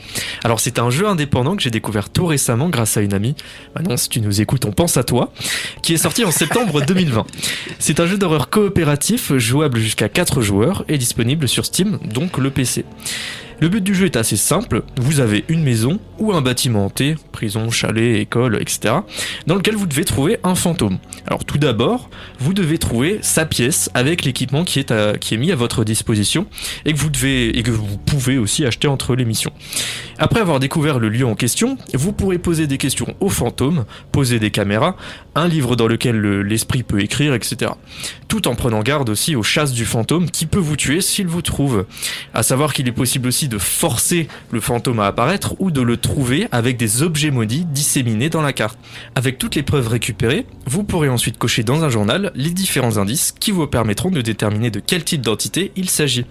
Alors 0.45 0.62
c'est 0.62 0.80
un 0.80 0.89
jeu 0.89 1.05
indépendant 1.05 1.57
que 1.57 1.62
j'ai 1.62 1.72
découvert 1.72 2.09
tout 2.09 2.26
récemment 2.26 2.70
grâce 2.70 2.95
à 2.95 3.01
une 3.01 3.14
amie, 3.14 3.36
maintenant 3.76 3.97
si 3.97 4.07
tu 4.07 4.22
nous 4.22 4.39
écoutes 4.39 4.64
on 4.64 4.72
pense 4.72 4.95
à 4.95 5.03
toi, 5.03 5.34
qui 5.84 5.93
est 5.93 5.97
sorti 5.97 6.24
en 6.24 6.32
septembre 6.32 6.82
2020. 6.86 7.26
C'est 7.80 7.99
un 7.99 8.05
jeu 8.05 8.18
d'horreur 8.18 8.49
coopératif 8.49 9.36
jouable 9.36 9.80
jusqu'à 9.80 10.07
4 10.07 10.41
joueurs 10.41 10.86
et 10.88 10.97
disponible 10.97 11.49
sur 11.49 11.66
Steam, 11.66 11.99
donc 12.14 12.38
le 12.38 12.49
PC. 12.49 12.86
Le 13.62 13.70
but 13.70 13.84
du 13.84 13.93
jeu 13.93 14.05
est 14.05 14.16
assez 14.16 14.38
simple, 14.38 14.82
vous 14.97 15.20
avez 15.20 15.45
une 15.47 15.62
maison 15.62 15.99
ou 16.18 16.34
un 16.34 16.41
bâtiment 16.41 16.86
hanté, 16.86 17.14
prison, 17.32 17.70
chalet, 17.70 18.20
école, 18.20 18.59
etc., 18.59 18.95
dans 19.45 19.53
lequel 19.53 19.76
vous 19.76 19.86
devez 19.86 20.03
trouver 20.03 20.39
un 20.43 20.55
fantôme. 20.55 20.97
Alors 21.28 21.45
tout 21.45 21.59
d'abord, 21.59 22.09
vous 22.39 22.55
devez 22.55 22.80
trouver 22.80 23.20
sa 23.22 23.45
pièce 23.45 23.91
avec 23.93 24.26
l'équipement 24.26 24.64
qui, 24.64 24.80
est 24.80 25.38
mis 25.38 25.51
à 25.51 25.55
votre 25.55 25.84
disposition 25.84 26.47
et 26.86 26.93
que 26.93 26.97
vous 26.97 27.12
et 27.24 27.62
que 27.62 27.70
vous 27.70 27.97
pouvez 27.97 28.39
aussi 28.39 28.66
acheter 28.66 28.88
entre 28.88 29.16
les 29.16 29.26
missions. 29.26 29.53
Après 30.18 30.39
avoir 30.39 30.59
découvert 30.59 30.97
le 30.97 31.09
lieu 31.09 31.28
en 31.28 31.36
question, 31.36 31.78
vous 31.93 32.14
pourrez 32.14 32.39
poser 32.39 32.66
des 32.66 32.80
questions 32.80 33.14
au 33.20 33.30
fantôme, 33.30 33.86
poser 34.12 34.39
des 34.39 34.49
caméras, 34.49 34.95
un 35.36 35.48
livre 35.48 35.76
dans 35.76 35.88
lequel 35.88 36.18
le- 36.18 36.44
l'esprit 36.44 36.84
peut 36.84 37.02
écrire, 37.02 37.34
etc. 37.34 37.72
Tout 38.28 38.48
en 38.48 38.56
prenant 38.56 38.82
garde 38.82 39.10
aussi 39.10 39.36
aux 39.36 39.44
chasses 39.44 39.72
du 39.72 39.86
fantôme 39.86 40.30
qui 40.30 40.46
peut 40.46 40.60
vous 40.60 40.76
tuer 40.76 41.00
s'il 41.02 41.28
vous 41.28 41.42
trouve. 41.42 41.86
À 42.34 42.44
savoir 42.44 42.74
qu'il 42.74 42.88
est 42.88 42.92
possible 42.94 43.28
aussi 43.30 43.48
de 43.48 43.58
forcer 43.58 44.28
le 44.52 44.60
fantôme 44.60 45.00
à 45.00 45.06
apparaître 45.08 45.56
ou 45.60 45.72
de 45.72 45.82
le 45.82 45.98
trouver 45.98 46.48
avec 46.52 46.78
des 46.78 47.02
objets 47.02 47.32
maudits 47.32 47.66
disséminés 47.66 48.30
dans 48.30 48.42
la 48.42 48.54
carte. 48.54 48.78
Avec 49.16 49.38
toutes 49.38 49.56
les 49.56 49.64
preuves 49.64 49.88
récupérées, 49.88 50.46
vous 50.72 50.86
pourrez 50.86 51.10
ensuite 51.10 51.38
cocher 51.38 51.64
dans 51.64 51.84
un 51.84 51.90
journal 51.90 52.32
les 52.34 52.52
différents 52.52 52.98
indices 52.98 53.34
qui 53.38 53.52
vous 53.52 53.68
permettront 53.68 54.10
de 54.10 54.22
déterminer 54.22 54.72
de 54.72 54.80
quel 54.80 55.04
type 55.04 55.20
d'entité 55.20 55.74
il 55.76 55.90
s'agit. 55.90 56.26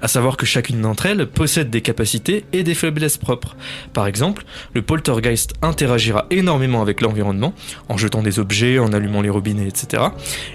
À 0.00 0.08
savoir 0.08 0.38
que 0.38 0.46
chacune 0.46 0.80
d'entre 0.80 1.04
elles 1.04 1.26
possède 1.26 1.68
des 1.68 1.82
capacités 1.82 2.46
et 2.54 2.62
des 2.62 2.74
faiblesses 2.74 3.18
propres. 3.18 3.54
Par 3.92 4.06
exemple, 4.06 4.46
le 4.72 4.80
poltergeist 4.80 5.52
interagira 5.60 6.24
énormément 6.30 6.80
avec 6.80 7.02
l'environnement, 7.02 7.52
en 7.90 7.98
jetant 7.98 8.22
des 8.22 8.38
objets, 8.38 8.78
en 8.78 8.94
allumant 8.94 9.20
les 9.20 9.28
robinets, 9.28 9.68
etc. 9.68 10.04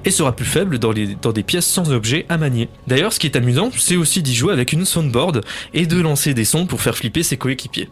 Et 0.03 0.09
sera 0.09 0.35
plus 0.35 0.43
faible 0.43 0.79
dans, 0.79 0.93
dans 1.21 1.31
des 1.31 1.43
pièces 1.43 1.67
sans 1.67 1.91
objets 1.91 2.25
à 2.29 2.39
manier. 2.39 2.69
D'ailleurs, 2.87 3.13
ce 3.13 3.19
qui 3.19 3.27
est 3.27 3.37
amusant, 3.37 3.69
c'est 3.77 3.97
aussi 3.97 4.23
d'y 4.23 4.33
jouer 4.33 4.51
avec 4.51 4.73
une 4.73 4.83
soundboard 4.83 5.45
et 5.75 5.85
de 5.85 6.01
lancer 6.01 6.33
des 6.33 6.45
sons 6.45 6.65
pour 6.65 6.81
faire 6.81 6.97
flipper 6.97 7.21
ses 7.21 7.37
coéquipiers. 7.37 7.87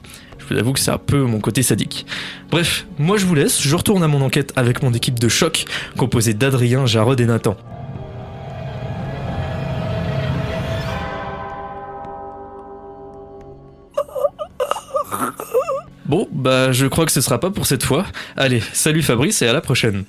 Je 0.48 0.54
vous 0.54 0.60
avoue 0.60 0.74
que 0.74 0.80
c'est 0.80 0.92
un 0.92 1.00
peu 1.00 1.24
mon 1.24 1.40
côté 1.40 1.64
sadique. 1.64 2.06
Bref, 2.52 2.86
moi 3.00 3.18
je 3.18 3.26
vous 3.26 3.36
laisse, 3.36 3.62
je 3.62 3.76
retourne 3.76 4.04
à 4.04 4.08
mon 4.08 4.22
enquête 4.22 4.54
avec 4.56 4.84
mon 4.84 4.94
équipe 4.94 5.20
de 5.20 5.28
choc, 5.28 5.66
composée 5.98 6.34
d'Adrien, 6.34 6.86
Jarod 6.86 7.20
et 7.20 7.26
Nathan. 7.26 7.58
Bon, 16.06 16.28
bah 16.32 16.72
je 16.72 16.86
crois 16.86 17.06
que 17.06 17.12
ce 17.12 17.22
sera 17.22 17.40
pas 17.40 17.50
pour 17.50 17.66
cette 17.66 17.84
fois. 17.84 18.06
Allez, 18.38 18.62
salut 18.74 19.02
Fabrice 19.02 19.42
et 19.42 19.48
à 19.48 19.54
la 19.54 19.62
prochaine. 19.62 20.04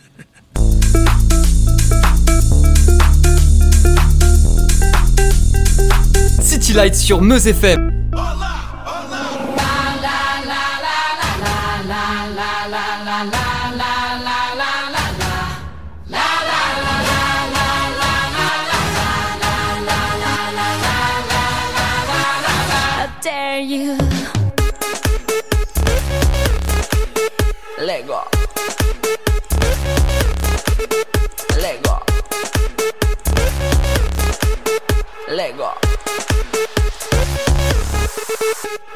City 6.43 6.75
Light 6.75 6.95
sur 6.95 7.23
Meuse 7.23 7.49
FM. 7.49 8.11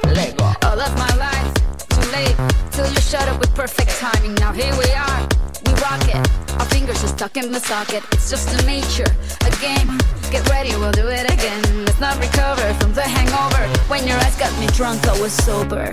Let 0.04 0.36
go. 0.36 0.52
All 0.64 0.80
of 0.80 0.92
my 0.96 1.14
life, 1.16 1.54
too 1.88 2.10
late 2.12 2.36
till 2.72 2.88
you 2.88 3.00
shut 3.00 3.28
up 3.28 3.38
with 3.40 3.54
perfect 3.54 3.90
timing. 3.98 4.34
Now 4.34 4.52
here 4.52 4.72
we 4.76 4.90
are, 4.92 5.20
we 5.66 5.72
rock 5.80 6.02
it. 6.08 6.20
Our 6.58 6.66
fingers 6.66 7.02
are 7.04 7.08
stuck 7.08 7.36
in 7.36 7.52
the 7.52 7.60
socket. 7.60 8.02
It's 8.12 8.30
just 8.30 8.48
a 8.60 8.66
nature, 8.66 9.10
a 9.44 9.50
game. 9.60 9.98
Get 10.30 10.48
ready, 10.48 10.70
we'll 10.76 10.92
do 10.92 11.08
it 11.08 11.30
again. 11.32 11.62
Let's 11.84 12.00
not 12.00 12.18
recover 12.20 12.72
from 12.74 12.92
the 12.94 13.02
hangover. 13.02 13.66
When 13.88 14.06
your 14.06 14.16
eyes 14.18 14.36
got 14.36 14.52
me 14.60 14.66
drunk, 14.68 15.06
I 15.06 15.20
was 15.20 15.32
sober. 15.32 15.92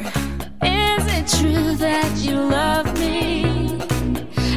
Is 0.61 1.03
it 1.17 1.27
true 1.39 1.75
that 1.75 2.17
you 2.17 2.35
love 2.35 2.87
me? 2.99 3.81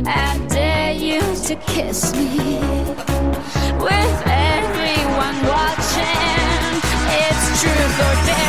I 0.07 0.39
dare 0.49 0.93
you 0.93 1.21
to 1.21 1.57
kiss 1.67 2.13
me 2.15 2.61
with 3.87 4.23
everyone 4.27 5.37
watching. 5.47 6.81
It's 7.23 7.61
truth 7.61 8.01
or 8.07 8.27
dare 8.27 8.40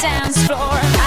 dance 0.00 0.46
floor. 0.46 1.01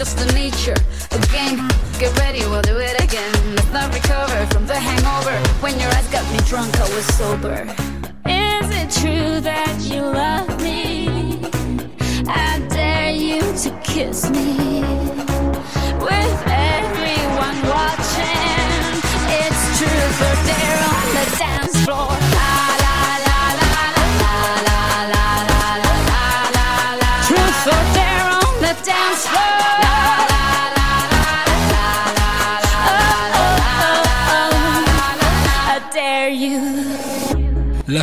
Just 0.00 0.16
the 0.16 0.32
nature, 0.32 0.72
a 1.10 1.18
game. 1.26 1.68
Get 1.98 2.18
ready, 2.18 2.40
we'll 2.46 2.62
do 2.62 2.78
it 2.78 2.98
again. 3.04 3.34
Let's 3.54 3.70
not 3.70 3.92
recover 3.92 4.46
from 4.46 4.66
the 4.66 4.74
hangover. 4.74 5.36
When 5.60 5.78
your 5.78 5.90
eyes 5.90 6.08
got 6.08 6.24
me 6.32 6.38
drunk, 6.48 6.74
I 6.80 6.88
was 6.94 7.04
sober. 7.18 7.68
Is 8.24 8.66
it 8.80 8.90
true 8.98 9.40
that 9.42 9.76
you 9.82 10.00
love 10.00 10.48
me? 10.62 11.06
I 12.26 12.66
dare 12.70 13.10
you 13.10 13.40
to 13.40 13.70
kiss 13.84 14.30
me 14.30 14.80
with 16.08 16.38
everyone 16.48 17.58
watching. 17.68 18.80
It's 19.42 19.62
truth 19.78 20.18
or 20.28 20.36
dare 20.48 20.80
on 20.96 21.06
the 21.18 21.26
dance 21.36 21.84
floor. 21.84 22.29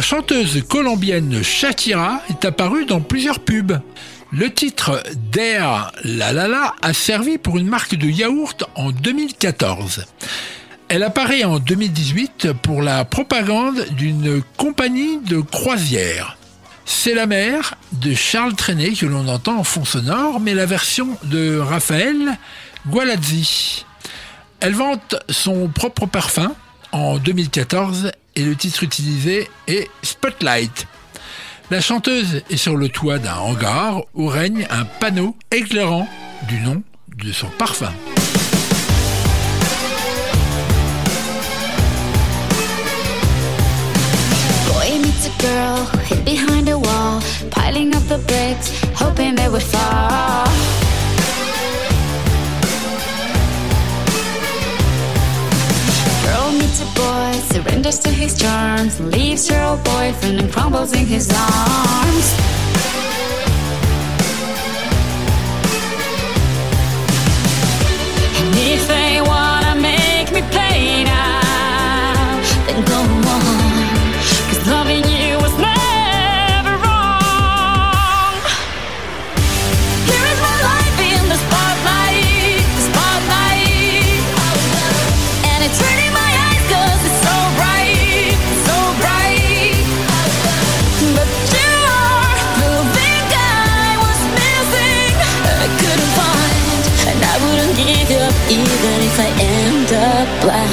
Chanteuse 0.10 0.64
colombienne 0.70 1.43
Shakira 1.43 2.22
est 2.30 2.45
apparue 2.45 2.86
dans 2.86 3.01
plusieurs 3.01 3.41
pubs. 3.41 3.82
Le 4.32 4.53
titre 4.53 5.03
Dare 5.34 5.91
La 6.05 6.32
La 6.32 6.76
a 6.82 6.93
servi 6.93 7.38
pour 7.38 7.58
une 7.58 7.68
marque 7.68 7.95
de 7.95 8.08
yaourt 8.08 8.64
en 8.76 8.91
2014. 8.91 10.05
Elle 10.88 11.03
apparaît 11.03 11.43
en 11.43 11.60
2018 11.60 12.53
pour 12.53 12.82
la 12.82 13.03
propagande 13.03 13.86
d'une 13.97 14.41
compagnie 14.55 15.18
de 15.18 15.41
croisière. 15.41 16.38
C'est 16.86 17.14
la 17.14 17.26
mère 17.26 17.74
de 17.91 18.14
Charles 18.14 18.55
Trenet 18.55 18.93
que 18.93 19.08
l'on 19.08 19.28
entend 19.28 19.58
en 19.58 19.66
fond 19.66 19.84
sonore, 19.84 20.39
mais 20.39 20.53
la 20.53 20.66
version 20.66 21.18
de 21.24 21.58
Raphaël 21.58 22.38
Gualazzi. 22.88 23.84
Elle 24.62 24.74
vante 24.74 25.18
son 25.28 25.68
propre 25.68 26.05
parfum 26.05 26.53
en 26.93 27.18
2014 27.18 28.12
et 28.38 28.41
le 28.41 28.55
titre 28.55 28.83
utilisé 28.83 29.49
est 29.67 29.89
Spotlight. 30.03 30.85
La 31.71 31.81
chanteuse 31.81 32.43
est 32.51 32.57
sur 32.57 32.77
le 32.77 32.88
toit 32.88 33.17
d'un 33.17 33.35
hangar 33.35 34.01
où 34.13 34.27
règne 34.27 34.67
un 34.69 34.85
panneau 34.85 35.35
éclairant 35.51 36.07
du 36.47 36.59
nom 36.61 36.83
de 37.17 37.31
son 37.31 37.47
parfum. 37.57 37.91
Meets 56.58 56.82
a 56.82 56.86
boy, 56.95 57.32
surrenders 57.51 57.99
to 57.99 58.10
his 58.10 58.38
charms, 58.38 58.99
leaves 58.99 59.47
her 59.49 59.62
old 59.64 59.84
boyfriend 59.84 60.39
and 60.39 60.51
crumbles 60.51 60.93
in 60.93 61.05
his 61.05 61.30
arms. 61.30 62.28
And 68.39 68.55
if 68.74 68.88
they 68.88 69.22
wanna 69.22 69.46
blind. 100.47 100.69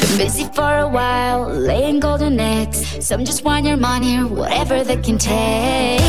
Been 0.00 0.16
busy 0.18 0.44
for 0.52 0.78
a 0.78 0.88
while, 0.88 1.48
laying 1.48 2.00
golden 2.00 2.38
eggs. 2.38 2.78
Some 3.00 3.24
just 3.24 3.44
want 3.44 3.64
your 3.64 3.76
money 3.76 4.18
or 4.18 4.26
whatever 4.26 4.84
they 4.84 4.96
can 4.96 5.18
take. 5.18 6.02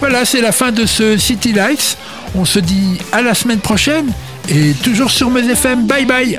Voilà, 0.00 0.24
c'est 0.24 0.40
la 0.40 0.52
fin 0.52 0.72
de 0.72 0.86
ce 0.86 1.16
City 1.18 1.52
Lights. 1.52 1.96
On 2.34 2.44
se 2.44 2.58
dit 2.58 2.98
à 3.12 3.22
la 3.22 3.34
semaine 3.34 3.60
prochaine 3.60 4.12
et 4.48 4.72
toujours 4.82 5.10
sur 5.10 5.30
mes 5.30 5.48
FM. 5.48 5.86
Bye 5.86 6.04
bye. 6.06 6.38